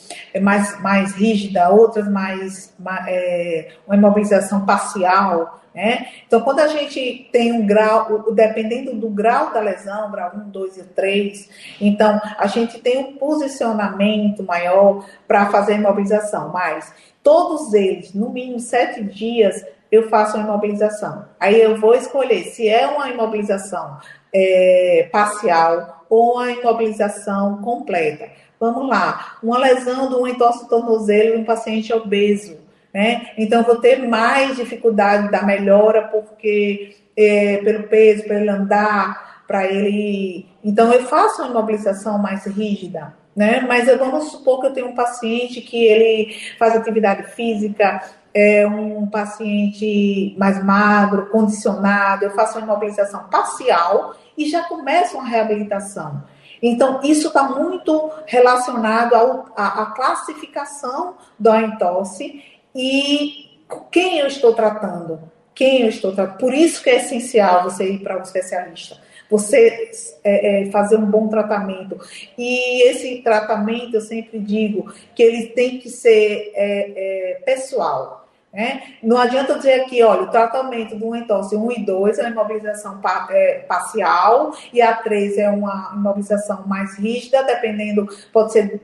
mais, 0.41 0.81
mais 0.81 1.13
rígida, 1.13 1.69
outras 1.69 2.11
mais, 2.11 2.73
mais 2.79 3.07
é, 3.07 3.73
uma 3.87 3.97
imobilização 3.97 4.65
parcial. 4.65 5.61
Né? 5.75 6.07
Então, 6.27 6.41
quando 6.41 6.61
a 6.61 6.69
gente 6.69 7.29
tem 7.31 7.53
um 7.53 7.67
grau, 7.67 8.33
dependendo 8.33 8.95
do 8.95 9.11
grau 9.11 9.53
da 9.53 9.61
lesão, 9.61 10.11
grau 10.11 10.33
1, 10.35 10.49
2 10.49 10.79
e 10.79 10.85
3, 10.85 11.51
então 11.83 12.19
a 12.39 12.47
gente 12.47 12.79
tem 12.79 12.97
um 12.97 13.13
posicionamento 13.19 14.43
maior 14.43 15.05
para 15.27 15.51
fazer 15.51 15.75
a 15.75 15.77
imobilização, 15.77 16.49
mas 16.51 16.95
todos 17.23 17.75
eles, 17.75 18.15
no 18.15 18.31
mínimo 18.31 18.59
sete 18.59 19.05
dias, 19.05 19.63
eu 19.91 20.09
faço 20.09 20.37
uma 20.37 20.45
imobilização. 20.45 21.25
Aí 21.39 21.61
eu 21.61 21.77
vou 21.77 21.95
escolher 21.95 22.45
se 22.45 22.69
é 22.69 22.87
uma 22.87 23.09
imobilização 23.09 23.99
é, 24.33 25.09
parcial 25.11 26.05
ou 26.09 26.35
uma 26.35 26.51
imobilização 26.51 27.63
completa. 27.63 28.29
Vamos 28.61 28.89
lá, 28.89 29.37
uma 29.43 29.59
lesão 29.59 30.11
do 30.11 30.27
entorse 30.27 30.69
tornozelo 30.69 31.37
em 31.37 31.43
um 31.43 31.45
paciente 31.45 31.93
obeso 31.93 32.69
né? 32.93 33.31
Então, 33.37 33.63
vou 33.63 33.77
ter 33.77 34.09
mais 34.09 34.57
dificuldade 34.57 35.31
da 35.31 35.43
melhora 35.43 36.09
porque 36.09 36.97
é, 37.17 37.59
pelo 37.59 37.85
peso, 37.85 38.25
para 38.25 38.41
ele 38.41 38.49
andar, 38.49 39.45
para 39.47 39.67
ele. 39.67 40.47
Então, 40.65 40.93
eu 40.93 41.05
faço 41.05 41.43
uma 41.43 41.51
imobilização 41.51 42.19
mais 42.19 42.45
rígida. 42.47 43.15
Né? 43.37 43.61
Mas 43.61 43.87
eu, 43.87 43.97
vamos 43.99 44.33
supor 44.33 44.61
que 44.61 44.67
eu 44.67 44.73
tenho 44.73 44.89
um 44.89 44.95
paciente 44.97 45.61
que 45.61 45.85
ele 45.85 46.35
faz 46.59 46.75
atividade 46.75 47.23
física, 47.35 48.03
é 48.33 48.67
um 48.67 49.07
paciente 49.07 50.35
mais 50.39 50.63
magro, 50.63 51.31
condicionado, 51.31 52.25
eu 52.25 52.31
faço 52.31 52.59
uma 52.59 52.65
imobilização 52.65 53.25
parcial 53.25 54.15
e 54.37 54.49
já 54.49 54.65
começo 54.65 55.17
uma 55.17 55.29
reabilitação. 55.29 56.23
Então, 56.63 57.01
isso 57.05 57.29
está 57.29 57.45
muito 57.45 58.11
relacionado 58.27 59.15
à 59.57 59.93
classificação 59.95 61.15
da 61.39 61.63
entorse 61.63 62.43
e 62.75 63.61
quem 63.91 64.19
eu 64.19 64.27
estou 64.27 64.55
tratando? 64.55 65.21
Quem 65.55 65.83
eu 65.83 65.89
estou 65.89 66.13
tratando? 66.13 66.39
Por 66.39 66.55
isso 66.55 66.83
que 66.83 66.91
é 66.91 66.97
essencial 66.97 67.65
você 67.65 67.93
ir 67.93 67.99
para 68.01 68.19
um 68.19 68.23
especialista. 68.23 68.97
Você 69.31 69.91
é, 70.25 70.63
é, 70.63 70.71
fazer 70.71 70.97
um 70.97 71.07
bom 71.07 71.29
tratamento. 71.29 71.99
E 72.37 72.89
esse 72.89 73.23
tratamento, 73.23 73.95
eu 73.95 74.01
sempre 74.01 74.39
digo, 74.39 74.93
que 75.15 75.23
ele 75.23 75.49
tem 75.49 75.79
que 75.79 75.91
ser 75.91 76.53
é, 76.55 77.33
é 77.35 77.35
pessoal. 77.45 78.29
Né? 78.53 78.95
Não 79.03 79.19
adianta 79.19 79.57
dizer 79.57 79.83
aqui, 79.83 80.03
olha, 80.03 80.23
o 80.23 80.31
tratamento 80.31 80.97
do 80.97 81.15
entorse 81.15 81.55
1 81.55 81.73
e 81.73 81.85
2 81.85 82.19
é 82.19 82.23
uma 82.23 82.31
imobilização 82.31 83.01
é, 83.31 83.59
parcial 83.69 84.55
e 84.73 84.81
a 84.81 84.95
3 84.95 85.37
é 85.37 85.51
uma 85.51 85.93
imobilização 85.95 86.67
mais 86.67 86.97
rígida, 86.99 87.43
dependendo, 87.43 88.09
pode 88.33 88.53
ser 88.53 88.81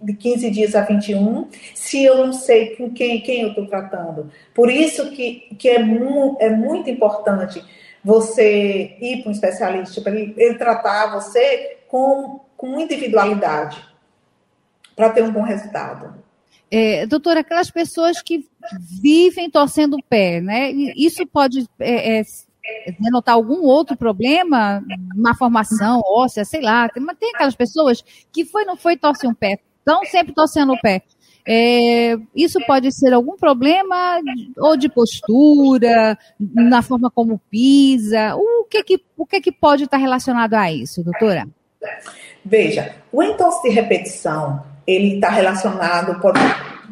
de 0.00 0.14
15 0.14 0.50
dias 0.50 0.74
a 0.76 0.82
21, 0.82 1.48
se 1.74 2.04
eu 2.04 2.18
não 2.18 2.32
sei 2.32 2.76
com 2.76 2.90
quem, 2.90 3.20
quem 3.20 3.42
eu 3.42 3.48
estou 3.48 3.66
tratando. 3.66 4.30
Por 4.54 4.70
isso 4.70 5.10
que, 5.10 5.48
que 5.58 5.68
é, 5.68 5.82
mu, 5.82 6.36
é 6.38 6.50
muito 6.50 6.88
importante 6.88 7.62
você 8.04 8.96
ir 9.00 9.22
para 9.22 9.30
um 9.30 9.32
especialista, 9.32 10.00
para 10.00 10.14
ele, 10.14 10.34
ele 10.36 10.54
tratar 10.54 11.12
você 11.12 11.78
com, 11.88 12.40
com 12.56 12.80
individualidade, 12.80 13.82
para 14.94 15.10
ter 15.10 15.22
um 15.22 15.32
bom 15.32 15.42
resultado. 15.42 16.14
É, 16.70 17.06
doutora, 17.06 17.40
aquelas 17.40 17.70
pessoas 17.70 18.20
que 18.20 18.46
vivem 19.00 19.50
torcendo 19.50 19.94
o 19.94 20.02
pé, 20.02 20.40
né? 20.40 20.70
Isso 20.70 21.26
pode 21.26 21.66
é, 21.78 22.20
é, 22.20 22.22
denotar 23.00 23.34
algum 23.34 23.62
outro 23.62 23.96
problema, 23.96 24.82
uma 25.14 25.34
formação 25.34 26.02
óssea, 26.04 26.44
sei 26.44 26.60
lá. 26.60 26.88
Mas 27.00 27.16
tem 27.18 27.30
aquelas 27.34 27.56
pessoas 27.56 28.04
que 28.30 28.44
foi, 28.44 28.64
não 28.64 28.76
foi, 28.76 28.96
torce 28.96 29.26
um 29.26 29.34
pé, 29.34 29.58
estão 29.78 30.04
sempre 30.04 30.34
torcendo 30.34 30.74
o 30.74 30.80
pé. 30.80 31.02
É, 31.50 32.14
isso 32.36 32.58
pode 32.66 32.92
ser 32.92 33.14
algum 33.14 33.34
problema 33.34 34.20
ou 34.58 34.76
de 34.76 34.86
postura, 34.86 36.18
na 36.38 36.82
forma 36.82 37.10
como 37.10 37.40
pisa. 37.50 38.36
O 38.36 38.64
que 38.64 38.84
que, 38.84 39.00
o 39.16 39.24
que, 39.24 39.40
que 39.40 39.50
pode 39.50 39.84
estar 39.84 39.96
relacionado 39.96 40.52
a 40.52 40.70
isso, 40.70 41.02
doutora? 41.02 41.48
Veja, 42.44 42.94
o 43.10 43.22
entorse 43.22 43.62
de 43.62 43.74
repetição, 43.74 44.62
ele 44.86 45.14
está 45.14 45.30
relacionado, 45.30 46.20
pode 46.20 46.38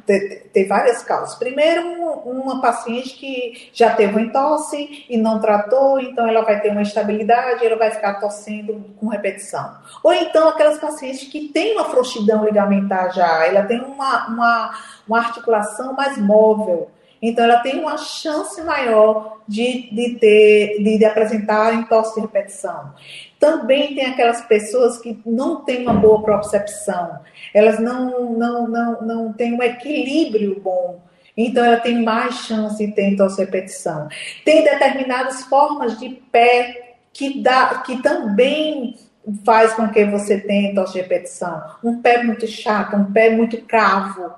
ter, 0.06 0.66
várias 0.66 1.02
causas. 1.02 1.34
Primeiro, 1.34 1.82
uma 2.24 2.60
paciente 2.60 3.14
que 3.14 3.70
já 3.72 3.94
teve 3.94 4.16
um 4.16 4.20
entorse 4.20 5.04
e 5.10 5.16
não 5.16 5.40
tratou, 5.40 6.00
então 6.00 6.26
ela 6.26 6.42
vai 6.42 6.60
ter 6.60 6.70
uma 6.70 6.82
estabilidade, 6.82 7.66
ela 7.66 7.76
vai 7.76 7.90
ficar 7.90 8.14
tossendo 8.14 8.84
com 8.98 9.08
repetição. 9.08 9.76
Ou 10.02 10.12
então 10.12 10.48
aquelas 10.48 10.78
pacientes 10.78 11.28
que 11.28 11.48
têm 11.48 11.74
uma 11.74 11.86
frouxidão 11.86 12.44
ligamentar 12.44 13.12
já, 13.12 13.44
ela 13.46 13.62
tem 13.64 13.80
uma, 13.80 14.28
uma, 14.28 14.78
uma 15.06 15.18
articulação 15.18 15.92
mais 15.92 16.16
móvel. 16.16 16.90
Então, 17.20 17.44
ela 17.44 17.58
tem 17.58 17.78
uma 17.78 17.96
chance 17.96 18.60
maior 18.62 19.38
de, 19.48 19.90
de, 19.90 20.18
ter, 20.18 20.82
de, 20.82 20.98
de 20.98 21.04
apresentar 21.04 21.74
entorse 21.74 22.14
de 22.14 22.20
repetição. 22.20 22.92
Também 23.38 23.94
tem 23.94 24.06
aquelas 24.06 24.42
pessoas 24.42 24.98
que 24.98 25.18
não 25.24 25.64
têm 25.64 25.82
uma 25.82 25.94
boa 25.94 26.22
propriocepção, 26.22 27.20
elas 27.54 27.78
não, 27.78 28.32
não, 28.32 28.68
não, 28.68 29.02
não 29.02 29.32
têm 29.32 29.54
um 29.54 29.62
equilíbrio 29.62 30.60
bom. 30.60 31.00
Então, 31.36 31.64
ela 31.64 31.78
tem 31.78 32.02
mais 32.02 32.34
chance 32.46 32.84
de 32.84 32.92
ter 32.92 33.14
repetição. 33.38 34.08
Tem 34.44 34.64
determinadas 34.64 35.42
formas 35.42 35.98
de 35.98 36.08
pé 36.32 36.96
que, 37.12 37.42
dá, 37.42 37.82
que 37.84 38.02
também 38.02 38.96
faz 39.44 39.72
com 39.74 39.88
que 39.88 40.04
você 40.04 40.38
tenha 40.38 40.72
repetição. 40.94 41.62
Um 41.82 42.00
pé 42.00 42.22
muito 42.22 42.46
chato, 42.46 42.96
um 42.96 43.12
pé 43.12 43.30
muito 43.30 43.60
cravo. 43.62 44.32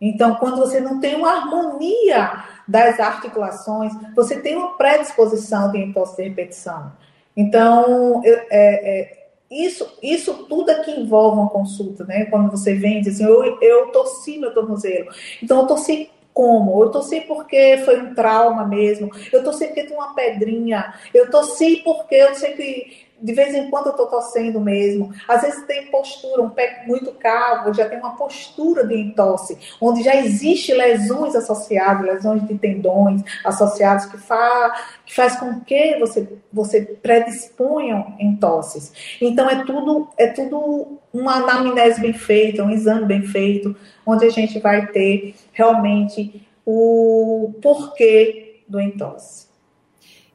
Então, 0.00 0.34
quando 0.36 0.56
você 0.56 0.80
não 0.80 1.00
tem 1.00 1.14
uma 1.14 1.30
harmonia 1.30 2.44
das 2.66 2.98
articulações, 3.00 3.92
você 4.14 4.40
tem 4.40 4.56
uma 4.56 4.76
predisposição 4.76 5.70
de 5.70 5.92
repetição. 6.18 6.92
Então, 7.36 8.22
eu, 8.24 8.38
é, 8.50 8.50
é, 8.50 9.28
isso, 9.50 9.86
isso 10.02 10.46
tudo 10.48 10.70
é 10.70 10.82
que 10.82 10.90
envolve 10.90 11.38
uma 11.38 11.50
consulta, 11.50 12.04
né? 12.04 12.26
Quando 12.26 12.50
você 12.50 12.74
vem 12.74 13.00
diz 13.00 13.14
assim, 13.14 13.24
eu, 13.24 13.58
eu 13.60 13.86
torci 13.88 14.38
meu 14.38 14.52
tornozelo. 14.52 15.10
Então, 15.42 15.60
eu 15.60 15.66
torci 15.66 16.10
como? 16.32 16.82
Eu 16.82 16.90
torci 16.90 17.20
porque 17.20 17.78
foi 17.84 18.00
um 18.00 18.14
trauma 18.14 18.66
mesmo. 18.66 19.10
Eu 19.32 19.44
torci 19.44 19.66
porque 19.66 19.84
tem 19.84 19.96
uma 19.96 20.14
pedrinha. 20.14 20.92
Eu 21.14 21.30
torci 21.30 21.80
porque 21.84 22.16
eu 22.16 22.34
sempre 22.34 23.03
de 23.20 23.32
vez 23.32 23.54
em 23.54 23.70
quando 23.70 23.86
eu 23.86 23.92
estou 23.92 24.06
torcendo 24.06 24.60
mesmo. 24.60 25.12
Às 25.26 25.42
vezes 25.42 25.64
tem 25.66 25.86
postura, 25.90 26.42
um 26.42 26.50
pé 26.50 26.84
muito 26.86 27.12
cavo, 27.12 27.72
já 27.72 27.88
tem 27.88 27.98
uma 27.98 28.16
postura 28.16 28.86
de 28.86 28.94
entorse, 28.94 29.56
onde 29.80 30.02
já 30.02 30.16
existe 30.16 30.72
lesões 30.72 31.34
associadas, 31.34 32.04
lesões 32.04 32.46
de 32.46 32.58
tendões 32.58 33.22
associados 33.44 34.06
que, 34.06 34.18
fa, 34.18 34.74
que 35.06 35.14
faz 35.14 35.36
com 35.36 35.60
que 35.60 35.98
você, 35.98 36.28
você 36.52 36.82
predisponha 36.82 38.14
entorses. 38.18 38.92
Então 39.20 39.48
é 39.48 39.64
tudo, 39.64 40.08
é 40.18 40.26
tudo 40.28 40.98
uma 41.12 41.36
anamnese 41.36 42.00
bem 42.00 42.12
feita, 42.12 42.62
um 42.62 42.70
exame 42.70 43.06
bem 43.06 43.22
feito, 43.22 43.74
onde 44.04 44.26
a 44.26 44.30
gente 44.30 44.58
vai 44.58 44.86
ter 44.88 45.34
realmente 45.52 46.46
o 46.66 47.54
porquê 47.62 48.62
do 48.68 48.80
entorse. 48.80 49.53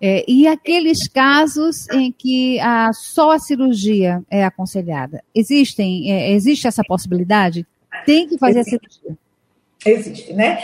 É, 0.02 0.24
e 0.28 0.48
aqueles 0.48 1.08
casos 1.08 1.88
em 1.90 2.12
que 2.12 2.60
a, 2.62 2.92
só 2.94 3.32
a 3.32 3.40
cirurgia 3.40 4.24
é 4.30 4.46
aconselhada, 4.46 5.24
existem, 5.36 6.12
é, 6.12 6.32
existe 6.32 6.68
essa 6.68 6.84
possibilidade? 6.84 7.68
Tem 8.06 8.28
que 8.28 8.38
fazer 8.38 8.60
existe. 8.60 8.76
a 8.76 8.80
cirurgia? 8.80 9.18
Existe, 9.86 10.34
né? 10.34 10.62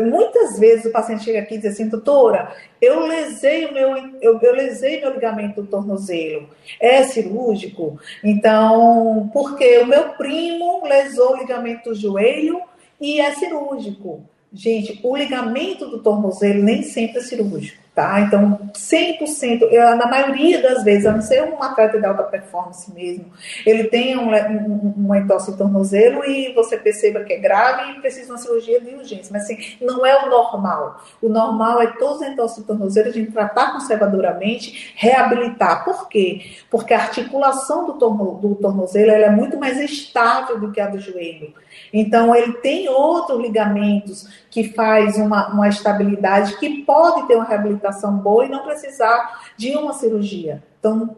Muitas 0.00 0.58
vezes 0.58 0.86
o 0.86 0.90
paciente 0.90 1.24
chega 1.24 1.40
aqui 1.40 1.56
e 1.56 1.58
diz 1.58 1.72
assim, 1.72 1.88
doutora, 1.88 2.54
eu 2.80 3.06
lesei 3.06 3.66
o 3.66 3.74
meu, 3.74 3.94
eu, 4.22 4.40
eu 4.40 4.54
lesei 4.54 5.00
meu 5.00 5.12
ligamento 5.12 5.60
do 5.60 5.68
tornozelo. 5.68 6.48
É 6.80 7.02
cirúrgico? 7.02 7.98
Então, 8.24 9.30
porque 9.34 9.78
o 9.78 9.86
meu 9.86 10.10
primo 10.10 10.82
lesou 10.86 11.34
o 11.34 11.36
ligamento 11.36 11.90
do 11.90 11.94
joelho 11.94 12.62
e 12.98 13.20
é 13.20 13.34
cirúrgico. 13.34 14.24
Gente, 14.50 14.98
o 15.02 15.14
ligamento 15.14 15.86
do 15.86 16.02
tornozelo 16.02 16.62
nem 16.62 16.82
sempre 16.82 17.18
é 17.18 17.22
cirúrgico 17.22 17.87
tá? 17.98 18.20
Então, 18.20 18.70
100%, 18.72 19.62
eu, 19.72 19.96
na 19.96 20.06
maioria 20.06 20.62
das 20.62 20.84
vezes, 20.84 21.04
a 21.04 21.10
não 21.10 21.20
ser 21.20 21.42
um 21.42 21.60
atleta 21.60 21.98
de 21.98 22.06
alta 22.06 22.22
performance 22.22 22.94
mesmo, 22.94 23.24
ele 23.66 23.88
tem 23.88 24.16
um, 24.16 24.32
um, 24.32 24.94
uma 24.96 25.18
entorse 25.18 25.56
tornozelo 25.58 26.24
e 26.24 26.52
você 26.54 26.76
perceba 26.76 27.24
que 27.24 27.32
é 27.32 27.38
grave 27.38 27.90
e 27.90 28.00
precisa 28.00 28.26
de 28.26 28.30
uma 28.30 28.38
cirurgia 28.38 28.80
de 28.80 28.94
urgência, 28.94 29.32
mas 29.32 29.42
assim, 29.42 29.58
não 29.80 30.06
é 30.06 30.16
o 30.24 30.30
normal. 30.30 31.02
O 31.20 31.28
normal 31.28 31.82
é 31.82 31.88
todos 31.88 32.20
os 32.20 32.28
entorses 32.28 32.58
de 32.58 32.64
tornozelo 32.68 33.08
a 33.08 33.12
gente 33.12 33.32
tratar 33.32 33.72
conservadoramente, 33.72 34.92
reabilitar. 34.94 35.84
Por 35.84 36.08
quê? 36.08 36.42
Porque 36.70 36.94
a 36.94 36.98
articulação 36.98 37.84
do, 37.84 37.94
torno, 37.94 38.34
do 38.34 38.54
tornozelo 38.54 39.10
é 39.10 39.30
muito 39.30 39.58
mais 39.58 39.76
estável 39.80 40.60
do 40.60 40.70
que 40.70 40.80
a 40.80 40.86
do 40.86 41.00
joelho. 41.00 41.52
Então, 41.92 42.34
ele 42.34 42.52
tem 42.54 42.88
outros 42.88 43.40
ligamentos 43.40 44.28
que 44.50 44.64
faz 44.72 45.16
uma, 45.16 45.48
uma 45.48 45.68
estabilidade 45.68 46.56
que 46.58 46.82
pode 46.84 47.26
ter 47.26 47.34
uma 47.34 47.44
reabilitação 47.44 47.87
boa 48.18 48.44
e 48.44 48.48
não 48.48 48.62
precisar 48.64 49.50
de 49.56 49.76
uma 49.76 49.92
cirurgia. 49.92 50.62
Então, 50.78 51.16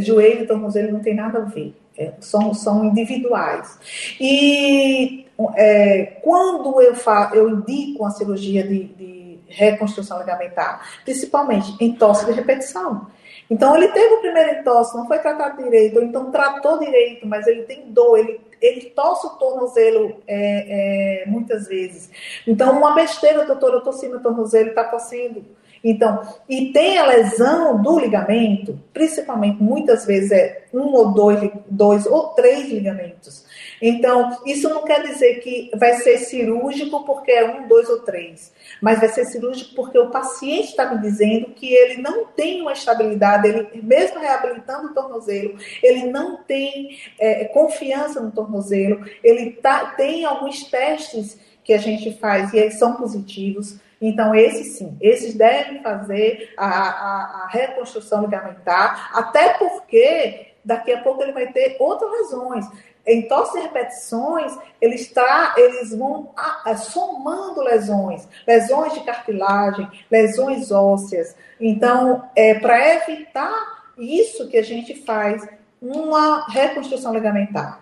joelho 0.00 0.46
tornozelo 0.46 0.92
não 0.92 1.00
tem 1.00 1.14
nada 1.14 1.38
a 1.38 1.44
ver. 1.44 1.74
É, 1.96 2.12
são, 2.18 2.52
são 2.52 2.84
individuais. 2.86 3.78
E 4.20 5.26
é, 5.54 6.18
quando 6.22 6.80
eu, 6.80 6.94
fa 6.96 7.30
eu 7.32 7.48
indico 7.48 8.04
a 8.04 8.10
cirurgia 8.10 8.64
de, 8.66 8.84
de 8.84 9.38
reconstrução 9.46 10.18
ligamentar, 10.18 10.84
principalmente 11.04 11.76
em 11.80 11.94
tosse 11.94 12.26
de 12.26 12.32
repetição. 12.32 13.06
Então, 13.48 13.76
ele 13.76 13.88
teve 13.88 14.14
o 14.14 14.20
primeiro 14.20 14.58
entorse, 14.58 14.96
não 14.96 15.06
foi 15.06 15.18
tratado 15.18 15.62
direito, 15.62 15.98
ou 15.98 16.02
então 16.02 16.30
tratou 16.30 16.78
direito, 16.78 17.26
mas 17.26 17.46
ele 17.46 17.62
tem 17.62 17.90
dor, 17.90 18.18
ele, 18.18 18.40
ele 18.60 18.90
torce 18.90 19.26
o 19.26 19.30
tornozelo 19.30 20.16
é, 20.26 21.24
é, 21.24 21.26
muitas 21.26 21.68
vezes. 21.68 22.10
Então, 22.46 22.78
uma 22.78 22.94
besteira, 22.94 23.44
doutor, 23.44 23.74
eu 23.74 23.82
torci 23.82 24.08
no 24.08 24.20
tornozelo, 24.20 24.70
está 24.70 24.84
tossindo. 24.84 25.44
Então, 25.84 26.26
e 26.48 26.72
tem 26.72 26.96
a 26.96 27.06
lesão 27.06 27.82
do 27.82 27.98
ligamento, 27.98 28.80
principalmente, 28.90 29.62
muitas 29.62 30.06
vezes 30.06 30.32
é 30.32 30.64
um 30.72 30.94
ou 30.94 31.12
dois, 31.12 31.50
dois 31.68 32.06
ou 32.06 32.28
três 32.28 32.70
ligamentos. 32.70 33.44
Então, 33.82 34.38
isso 34.46 34.70
não 34.70 34.82
quer 34.82 35.02
dizer 35.02 35.40
que 35.40 35.70
vai 35.76 35.92
ser 35.96 36.16
cirúrgico 36.18 37.04
porque 37.04 37.30
é 37.30 37.44
um, 37.44 37.68
dois 37.68 37.90
ou 37.90 38.00
três, 38.00 38.50
mas 38.80 38.98
vai 38.98 39.10
ser 39.10 39.26
cirúrgico 39.26 39.74
porque 39.74 39.98
o 39.98 40.08
paciente 40.08 40.68
está 40.68 40.90
me 40.90 41.02
dizendo 41.02 41.50
que 41.50 41.74
ele 41.74 42.00
não 42.00 42.24
tem 42.28 42.62
uma 42.62 42.72
estabilidade, 42.72 43.46
ele 43.46 43.68
mesmo 43.82 44.18
reabilitando 44.18 44.88
o 44.88 44.94
tornozelo, 44.94 45.58
ele 45.82 46.04
não 46.06 46.38
tem 46.44 46.98
é, 47.20 47.44
confiança 47.44 48.22
no 48.22 48.30
tornozelo, 48.30 49.04
ele 49.22 49.50
tá, 49.50 49.92
tem 49.96 50.24
alguns 50.24 50.64
testes 50.64 51.38
que 51.62 51.72
a 51.72 51.78
gente 51.78 52.12
faz 52.18 52.52
e 52.52 52.58
eles 52.58 52.78
são 52.78 52.94
positivos. 52.94 53.78
Então, 54.06 54.34
esses 54.34 54.76
sim, 54.76 54.94
esses 55.00 55.34
devem 55.34 55.82
fazer 55.82 56.52
a, 56.58 56.66
a, 56.66 57.44
a 57.44 57.48
reconstrução 57.48 58.20
ligamentar, 58.20 59.10
até 59.14 59.54
porque 59.54 60.48
daqui 60.62 60.92
a 60.92 61.00
pouco 61.00 61.22
ele 61.22 61.32
vai 61.32 61.50
ter 61.52 61.78
outras 61.80 62.10
lesões. 62.12 62.66
Em 63.06 63.26
tosse 63.26 63.56
e 63.56 63.62
repetições, 63.62 64.52
eles, 64.78 65.08
tra 65.08 65.54
eles 65.56 65.96
vão 65.96 66.34
somando 66.76 67.62
lesões, 67.62 68.28
lesões 68.46 68.92
de 68.92 69.00
cartilagem, 69.00 69.88
lesões 70.10 70.70
ósseas. 70.70 71.34
Então, 71.58 72.28
é 72.36 72.54
para 72.54 72.96
evitar 72.96 73.84
isso 73.96 74.48
que 74.48 74.58
a 74.58 74.62
gente 74.62 75.02
faz 75.02 75.48
uma 75.80 76.46
reconstrução 76.48 77.14
ligamentar. 77.14 77.80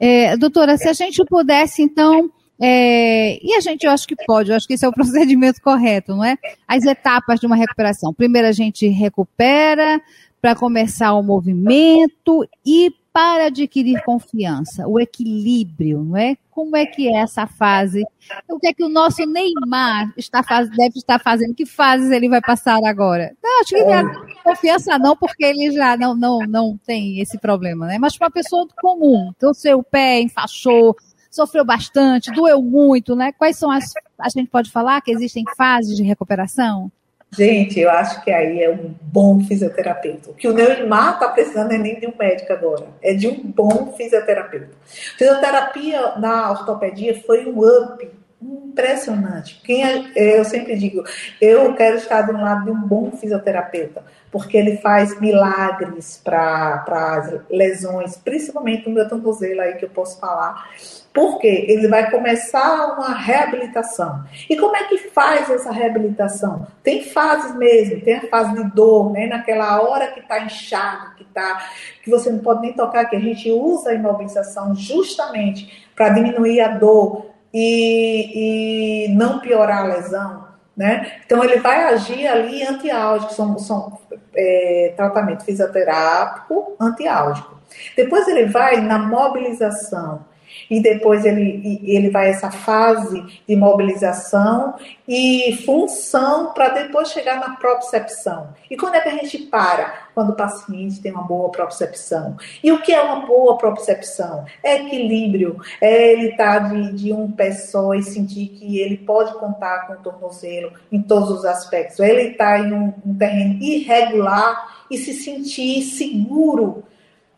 É, 0.00 0.34
doutora, 0.38 0.78
se 0.78 0.88
a 0.88 0.94
gente 0.94 1.22
pudesse, 1.26 1.82
então, 1.82 2.30
é, 2.64 3.44
e 3.44 3.54
a 3.56 3.60
gente, 3.60 3.84
eu 3.84 3.90
acho 3.90 4.06
que 4.06 4.14
pode, 4.24 4.50
eu 4.50 4.56
acho 4.56 4.68
que 4.68 4.74
esse 4.74 4.84
é 4.84 4.88
o 4.88 4.92
procedimento 4.94 5.60
correto, 5.60 6.14
não 6.14 6.24
é? 6.24 6.38
As 6.68 6.84
etapas 6.84 7.40
de 7.40 7.46
uma 7.46 7.56
recuperação. 7.56 8.14
Primeiro 8.14 8.46
a 8.46 8.52
gente 8.52 8.86
recupera 8.86 10.00
para 10.40 10.54
começar 10.54 11.12
o 11.14 11.22
movimento 11.22 12.48
e 12.64 12.94
para 13.12 13.46
adquirir 13.46 14.02
confiança, 14.04 14.88
o 14.88 14.98
equilíbrio, 14.98 16.02
não 16.02 16.16
é? 16.16 16.36
Como 16.50 16.76
é 16.76 16.86
que 16.86 17.08
é 17.08 17.20
essa 17.20 17.46
fase? 17.46 18.04
O 18.48 18.58
que 18.58 18.68
é 18.68 18.72
que 18.72 18.84
o 18.84 18.88
nosso 18.88 19.26
Neymar 19.26 20.12
está 20.16 20.42
faz, 20.42 20.70
deve 20.70 20.96
estar 20.96 21.18
fazendo? 21.18 21.54
Que 21.54 21.66
fases 21.66 22.10
ele 22.10 22.28
vai 22.28 22.40
passar 22.40 22.78
agora? 22.84 23.34
Não, 23.42 23.60
acho 23.60 23.70
que 23.70 23.80
é. 23.80 24.02
confiança 24.42 24.98
não, 24.98 25.16
porque 25.16 25.44
ele 25.44 25.72
já 25.72 25.96
não, 25.96 26.14
não, 26.14 26.38
não 26.40 26.78
tem 26.86 27.20
esse 27.20 27.38
problema, 27.38 27.86
né? 27.86 27.98
Mas 27.98 28.16
para 28.16 28.26
uma 28.26 28.30
pessoa 28.30 28.66
comum, 28.80 29.30
então 29.36 29.52
seu 29.52 29.82
pé 29.82 30.20
enfaixou, 30.20 30.96
sofreu 31.32 31.64
bastante, 31.64 32.30
doeu 32.30 32.62
muito, 32.62 33.16
né? 33.16 33.32
Quais 33.32 33.56
são 33.56 33.70
as. 33.70 33.92
A 34.18 34.28
gente 34.28 34.48
pode 34.48 34.70
falar 34.70 35.00
que 35.00 35.10
existem 35.10 35.42
fases 35.56 35.96
de 35.96 36.02
recuperação? 36.02 36.92
Gente, 37.34 37.80
eu 37.80 37.90
acho 37.90 38.22
que 38.22 38.30
aí 38.30 38.62
é 38.62 38.70
um 38.70 38.94
bom 39.00 39.40
fisioterapeuta. 39.40 40.30
O 40.30 40.34
que 40.34 40.46
o 40.46 40.52
Neymar 40.52 41.14
está 41.14 41.28
precisando 41.30 41.72
é 41.72 41.78
nem 41.78 41.98
de 41.98 42.06
um 42.06 42.12
médico 42.16 42.52
agora, 42.52 42.86
é 43.00 43.14
de 43.14 43.26
um 43.26 43.40
bom 43.42 43.94
fisioterapeuta. 43.96 44.68
Fisioterapia 44.84 46.18
na 46.18 46.50
ortopedia 46.50 47.18
foi 47.22 47.46
um 47.46 47.58
up 47.60 48.06
impressionante. 48.42 49.60
Quem 49.64 49.84
é, 49.84 50.38
eu 50.38 50.44
sempre 50.44 50.76
digo, 50.76 51.04
eu 51.40 51.74
quero 51.74 51.96
estar 51.96 52.22
do 52.22 52.32
lado 52.32 52.64
de 52.64 52.70
um 52.70 52.80
bom 52.80 53.12
fisioterapeuta, 53.12 54.02
porque 54.30 54.56
ele 54.56 54.78
faz 54.78 55.20
milagres 55.20 56.20
para 56.22 56.84
as 56.88 57.40
lesões, 57.50 58.16
principalmente 58.16 58.88
no 58.88 58.94
meu 58.94 59.08
tornozelo 59.08 59.60
aí 59.60 59.74
que 59.74 59.84
eu 59.84 59.90
posso 59.90 60.18
falar 60.18 60.66
porque 61.12 61.46
ele 61.46 61.88
vai 61.88 62.10
começar 62.10 62.94
uma 62.94 63.14
reabilitação. 63.14 64.24
E 64.48 64.56
como 64.56 64.74
é 64.74 64.84
que 64.84 64.96
faz 65.10 65.50
essa 65.50 65.70
reabilitação? 65.70 66.66
Tem 66.82 67.04
fases 67.04 67.54
mesmo, 67.56 68.00
tem 68.00 68.14
a 68.14 68.28
fase 68.28 68.54
de 68.54 68.70
dor, 68.70 69.12
né? 69.12 69.26
Naquela 69.26 69.82
hora 69.82 70.06
que 70.08 70.20
está 70.20 70.40
inchado, 70.40 71.14
que 71.16 71.24
tá, 71.24 71.66
que 72.02 72.10
você 72.10 72.30
não 72.30 72.38
pode 72.38 72.62
nem 72.62 72.72
tocar, 72.72 73.04
que 73.04 73.16
a 73.16 73.20
gente 73.20 73.50
usa 73.50 73.90
a 73.90 73.94
imobilização 73.94 74.74
justamente 74.74 75.86
para 75.94 76.08
diminuir 76.08 76.60
a 76.60 76.68
dor 76.68 77.31
e, 77.52 79.06
e 79.06 79.14
não 79.14 79.40
piorar 79.40 79.84
a 79.84 79.94
lesão. 79.94 80.52
Né? 80.76 81.20
Então 81.26 81.44
ele 81.44 81.58
vai 81.58 81.84
agir 81.84 82.26
ali 82.26 82.62
antiálgico, 82.62 83.34
são, 83.34 83.58
são 83.58 83.98
é, 84.34 84.94
tratamento 84.96 85.44
fisioterápico 85.44 86.74
antiálgico. 86.80 87.58
Depois 87.96 88.26
ele 88.26 88.46
vai 88.46 88.80
na 88.80 88.98
mobilização 88.98 90.24
e 90.70 90.80
depois 90.80 91.24
ele, 91.24 91.80
ele 91.84 92.10
vai 92.10 92.30
essa 92.30 92.50
fase 92.50 93.22
de 93.46 93.56
mobilização 93.56 94.74
e 95.06 95.58
função 95.64 96.52
para 96.52 96.68
depois 96.70 97.10
chegar 97.10 97.38
na 97.38 97.56
propriocepção. 97.56 98.48
E 98.70 98.76
quando 98.76 98.94
é 98.94 99.00
que 99.00 99.08
a 99.08 99.12
gente 99.12 99.38
para? 99.38 100.08
Quando 100.14 100.30
o 100.30 100.36
paciente 100.36 101.00
tem 101.00 101.12
uma 101.12 101.22
boa 101.22 101.50
propriocepção. 101.50 102.36
E 102.62 102.70
o 102.72 102.80
que 102.80 102.92
é 102.92 103.02
uma 103.02 103.26
boa 103.26 103.56
propriocepção? 103.58 104.44
É 104.62 104.76
equilíbrio, 104.76 105.60
é 105.80 106.12
ele 106.12 106.30
estar 106.30 106.60
tá 106.60 106.68
de, 106.68 106.92
de 106.92 107.12
um 107.12 107.30
pé 107.30 107.52
só 107.52 107.94
e 107.94 108.02
sentir 108.02 108.48
que 108.48 108.78
ele 108.78 108.96
pode 108.98 109.32
contar 109.38 109.86
com 109.86 109.94
o 109.94 109.96
tornozelo 109.96 110.72
em 110.90 111.02
todos 111.02 111.30
os 111.30 111.44
aspectos. 111.44 111.98
Ele 111.98 112.30
está 112.30 112.58
em 112.58 112.72
um, 112.72 112.92
um 113.04 113.14
terreno 113.14 113.62
irregular 113.62 114.84
e 114.90 114.98
se 114.98 115.12
sentir 115.14 115.82
seguro 115.82 116.84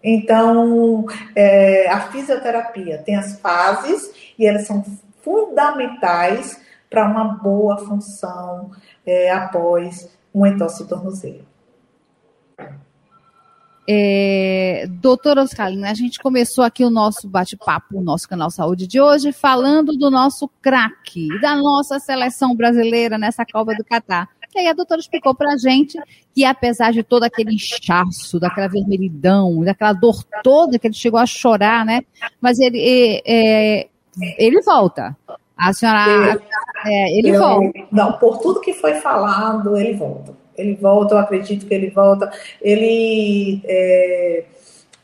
então, 0.07 1.07
é, 1.35 1.89
a 1.89 1.99
fisioterapia 2.13 2.99
tem 2.99 3.17
as 3.17 3.41
fases 3.41 4.13
e 4.39 4.47
elas 4.47 4.67
são 4.67 4.85
fundamentais 5.23 6.61
para 6.91 7.09
uma 7.09 7.25
boa 7.25 7.79
função 7.79 8.71
é, 9.07 9.31
após 9.31 10.15
um 10.35 10.47
entorse 10.47 10.87
tornozelo. 10.87 11.47
É, 13.89 14.87
doutora 14.89 15.43
Oscarina, 15.43 15.91
a 15.91 15.95
gente 15.95 16.19
começou 16.19 16.65
aqui 16.65 16.85
o 16.85 16.91
nosso 16.91 17.29
bate-papo, 17.29 17.99
o 17.99 18.03
nosso 18.03 18.29
canal 18.29 18.51
Saúde 18.51 18.87
de 18.87 19.01
hoje, 19.01 19.33
falando 19.33 19.93
do 19.93 20.11
nosso 20.11 20.49
craque, 20.61 21.29
da 21.41 21.57
nossa 21.57 21.99
seleção 21.99 22.55
brasileira 22.55 23.17
nessa 23.17 23.45
Copa 23.45 23.75
do 23.75 23.85
Catar. 23.85 24.29
E 24.55 24.61
aí 24.61 24.69
a 24.69 24.73
doutora 24.73 25.01
explicou 25.01 25.35
para 25.35 25.53
a 25.53 25.57
gente 25.57 25.99
que 26.35 26.45
apesar 26.45 26.93
de 26.93 27.03
todo 27.03 27.25
aquele 27.25 27.55
inchaço, 27.55 28.39
daquela 28.39 28.69
vermelhidão, 28.69 29.65
daquela 29.65 29.93
dor 29.93 30.23
toda 30.43 30.79
que 30.79 30.87
ele 30.87 30.95
chegou 30.95 31.19
a 31.19 31.27
chorar, 31.27 31.85
né? 31.85 32.03
Mas 32.41 32.59
ele, 32.61 33.23
é, 33.27 33.89
ele 34.39 34.61
volta. 34.63 35.17
A 35.57 35.73
senhora, 35.73 36.41
é, 36.87 37.19
ele 37.19 37.31
eu, 37.31 37.41
volta. 37.41 37.81
Não, 37.91 38.13
por 38.15 38.39
tudo 38.39 38.61
que 38.61 38.73
foi 38.73 38.95
falado, 38.95 39.77
ele 39.77 39.95
volta. 39.95 40.35
Ele 40.57 40.75
volta, 40.75 41.15
eu 41.15 41.19
acredito 41.19 41.67
que 41.67 41.75
ele 41.75 41.91
volta. 41.91 42.31
Ele, 42.61 43.61
é, 43.65 44.45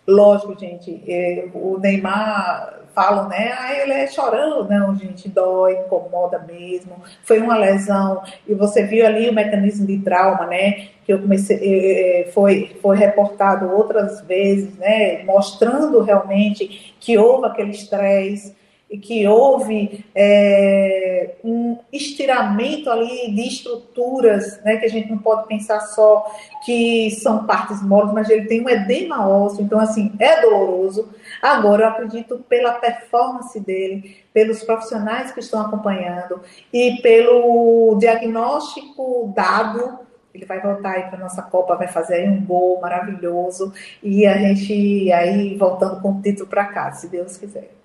lógico, 0.06 0.58
gente, 0.58 1.02
é, 1.08 1.48
o 1.54 1.78
Neymar 1.78 2.80
falam, 3.00 3.28
né? 3.28 3.54
Ah, 3.58 3.74
ele 3.74 3.92
é 3.92 4.06
chorão. 4.06 4.68
Não, 4.68 4.94
gente, 4.94 5.26
dói, 5.28 5.72
incomoda 5.78 6.38
mesmo. 6.38 6.96
Foi 7.24 7.38
uma 7.38 7.56
lesão. 7.56 8.22
E 8.46 8.54
você 8.54 8.84
viu 8.84 9.06
ali 9.06 9.30
o 9.30 9.32
mecanismo 9.32 9.86
de 9.86 9.98
trauma, 10.00 10.46
né? 10.46 10.88
Que 11.06 11.14
eu 11.14 11.20
comecei, 11.20 12.28
foi, 12.34 12.76
foi 12.82 12.96
reportado 12.96 13.70
outras 13.74 14.20
vezes, 14.22 14.76
né? 14.76 15.24
Mostrando 15.24 16.02
realmente 16.02 16.94
que 17.00 17.16
houve 17.16 17.46
aquele 17.46 17.70
estresse. 17.70 18.54
e 18.90 18.98
que 18.98 19.26
houve 19.26 20.04
é, 20.16 21.36
um 21.44 21.78
estiramento 21.92 22.90
ali 22.90 23.32
de 23.32 23.46
estruturas, 23.46 24.60
né, 24.64 24.78
que 24.78 24.86
a 24.86 24.88
gente 24.88 25.08
não 25.08 25.18
pode 25.18 25.46
pensar 25.46 25.80
só 25.80 26.26
que 26.64 27.08
são 27.12 27.46
partes 27.46 27.80
moles, 27.82 28.12
mas 28.12 28.28
ele 28.28 28.46
tem 28.46 28.60
um 28.60 28.68
edema 28.68 29.28
ósseo, 29.28 29.62
então 29.62 29.78
assim, 29.78 30.12
é 30.18 30.42
doloroso. 30.42 31.08
Agora, 31.40 31.84
eu 31.84 31.88
acredito 31.88 32.44
pela 32.48 32.74
performance 32.74 33.58
dele, 33.58 34.16
pelos 34.32 34.62
profissionais 34.62 35.32
que 35.32 35.40
estão 35.40 35.60
acompanhando 35.60 36.40
e 36.72 37.00
pelo 37.02 37.96
diagnóstico 37.98 39.32
dado, 39.34 40.00
ele 40.34 40.44
vai 40.44 40.60
voltar 40.60 40.92
aí 40.92 41.02
para 41.04 41.18
nossa 41.18 41.42
Copa, 41.42 41.76
vai 41.76 41.88
fazer 41.88 42.14
aí 42.14 42.28
um 42.28 42.44
gol 42.44 42.80
maravilhoso 42.80 43.72
e 44.02 44.26
a 44.26 44.36
gente 44.36 45.10
aí 45.12 45.56
voltando 45.56 46.00
com 46.00 46.12
o 46.12 46.22
título 46.22 46.48
para 46.48 46.66
casa, 46.66 47.00
se 47.00 47.08
Deus 47.08 47.36
quiser. 47.36 47.80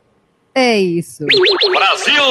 É 0.58 0.80
isso. 0.80 1.26
Brasil! 1.26 2.24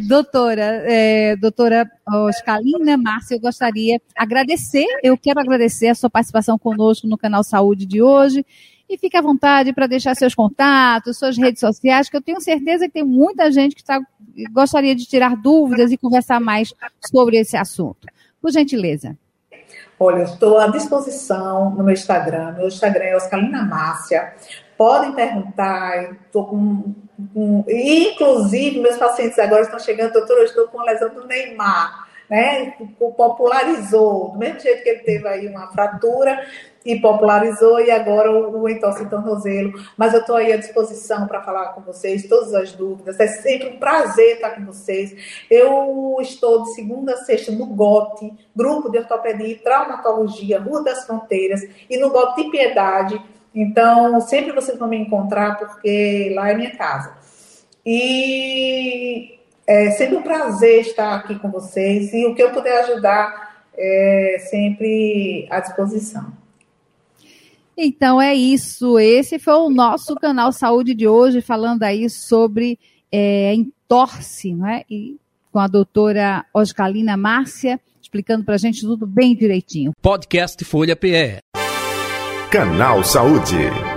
doutora, 0.08 0.82
é, 0.86 1.36
doutora 1.36 1.86
Oscalina 2.26 2.96
Márcia, 2.96 3.34
eu 3.34 3.40
gostaria 3.40 3.98
de 3.98 4.04
agradecer, 4.16 4.86
eu 5.02 5.18
quero 5.18 5.40
agradecer 5.40 5.88
a 5.88 5.94
sua 5.94 6.08
participação 6.08 6.58
conosco 6.58 7.06
no 7.06 7.18
canal 7.18 7.44
Saúde 7.44 7.84
de 7.84 8.00
hoje. 8.00 8.46
E 8.92 8.98
fique 8.98 9.16
à 9.16 9.22
vontade 9.22 9.72
para 9.72 9.86
deixar 9.86 10.14
seus 10.14 10.34
contatos, 10.34 11.16
suas 11.16 11.38
redes 11.38 11.60
sociais, 11.60 12.10
que 12.10 12.16
eu 12.16 12.20
tenho 12.20 12.38
certeza 12.42 12.86
que 12.86 12.92
tem 12.92 13.02
muita 13.02 13.50
gente 13.50 13.74
que 13.74 13.82
tá, 13.82 13.98
gostaria 14.52 14.94
de 14.94 15.06
tirar 15.06 15.34
dúvidas 15.34 15.90
e 15.90 15.96
conversar 15.96 16.38
mais 16.38 16.74
sobre 17.10 17.38
esse 17.38 17.56
assunto. 17.56 18.06
Por 18.40 18.52
gentileza. 18.52 19.16
Olha, 19.98 20.24
estou 20.24 20.58
à 20.58 20.66
disposição 20.66 21.70
no 21.70 21.82
meu 21.82 21.94
Instagram. 21.94 22.52
Meu 22.52 22.68
Instagram 22.68 23.04
é 23.04 23.16
Oscalina 23.16 23.64
Márcia 23.64 24.34
podem 24.82 25.12
perguntar. 25.12 26.12
Estou 26.26 26.46
com, 26.46 26.94
com, 27.32 27.64
inclusive, 27.68 28.80
meus 28.80 28.96
pacientes 28.96 29.38
agora 29.38 29.62
estão 29.62 29.78
chegando, 29.78 30.12
doutor, 30.12 30.38
eu 30.38 30.44
estou 30.44 30.66
com 30.66 30.80
a 30.80 30.84
lesão 30.84 31.14
do 31.14 31.24
Neymar, 31.24 32.08
né? 32.28 32.74
Popularizou, 32.98 34.30
do 34.32 34.38
mesmo 34.38 34.58
jeito 34.58 34.82
que 34.82 34.88
ele 34.88 34.98
teve 35.00 35.28
aí 35.28 35.46
uma 35.46 35.68
fratura 35.68 36.44
e 36.84 37.00
popularizou, 37.00 37.80
e 37.80 37.90
agora 37.90 38.30
o, 38.30 38.62
o 38.62 38.68
entorse 38.68 39.08
tornozelo. 39.08 39.72
Mas 39.96 40.14
eu 40.14 40.20
estou 40.20 40.36
aí 40.36 40.52
à 40.52 40.56
disposição 40.56 41.26
para 41.26 41.42
falar 41.42 41.68
com 41.74 41.80
vocês, 41.80 42.28
todas 42.28 42.54
as 42.54 42.72
dúvidas. 42.72 43.18
É 43.20 43.26
sempre 43.26 43.68
um 43.68 43.78
prazer 43.78 44.36
estar 44.36 44.50
com 44.50 44.64
vocês. 44.64 45.14
Eu 45.50 46.16
estou 46.20 46.62
de 46.62 46.74
segunda 46.74 47.14
a 47.14 47.18
sexta 47.18 47.52
no 47.52 47.66
GOT, 47.66 48.32
Grupo 48.54 48.90
de 48.90 48.98
Ortopedia 48.98 49.48
e 49.48 49.54
Traumatologia, 49.56 50.60
Rua 50.60 50.82
das 50.82 51.04
Fronteiras, 51.04 51.62
e 51.88 51.96
no 51.96 52.10
GOT 52.10 52.42
de 52.42 52.50
Piedade 52.50 53.22
então, 53.54 54.20
sempre 54.22 54.52
vocês 54.52 54.78
vão 54.78 54.88
me 54.88 54.96
encontrar, 54.96 55.58
porque 55.58 56.32
lá 56.34 56.50
é 56.50 56.54
minha 56.54 56.74
casa. 56.76 57.14
E 57.84 59.38
é 59.66 59.90
sempre 59.90 60.16
um 60.16 60.22
prazer 60.22 60.80
estar 60.80 61.14
aqui 61.14 61.38
com 61.38 61.50
vocês. 61.50 62.12
E 62.14 62.26
o 62.26 62.34
que 62.34 62.42
eu 62.42 62.50
puder 62.50 62.80
ajudar 62.80 63.52
é 63.76 64.36
sempre 64.50 65.46
à 65.50 65.60
disposição. 65.60 66.32
Então 67.84 68.22
é 68.22 68.32
isso. 68.32 68.96
Esse 68.96 69.40
foi 69.40 69.54
o 69.54 69.68
nosso 69.68 70.14
canal 70.14 70.52
Saúde 70.52 70.94
de 70.94 71.08
hoje, 71.08 71.40
falando 71.40 71.82
aí 71.82 72.08
sobre 72.08 72.78
é, 73.10 73.52
entorse, 73.52 74.54
não 74.54 74.68
é? 74.68 74.84
E 74.88 75.16
com 75.50 75.58
a 75.58 75.66
doutora 75.66 76.46
Oscalina 76.54 77.16
Márcia, 77.16 77.80
explicando 78.00 78.44
para 78.44 78.54
a 78.54 78.58
gente 78.58 78.82
tudo 78.82 79.04
bem 79.04 79.34
direitinho. 79.34 79.90
Podcast 80.00 80.64
Folha 80.64 80.94
PE. 80.94 81.40
Canal 82.52 83.02
Saúde. 83.02 83.91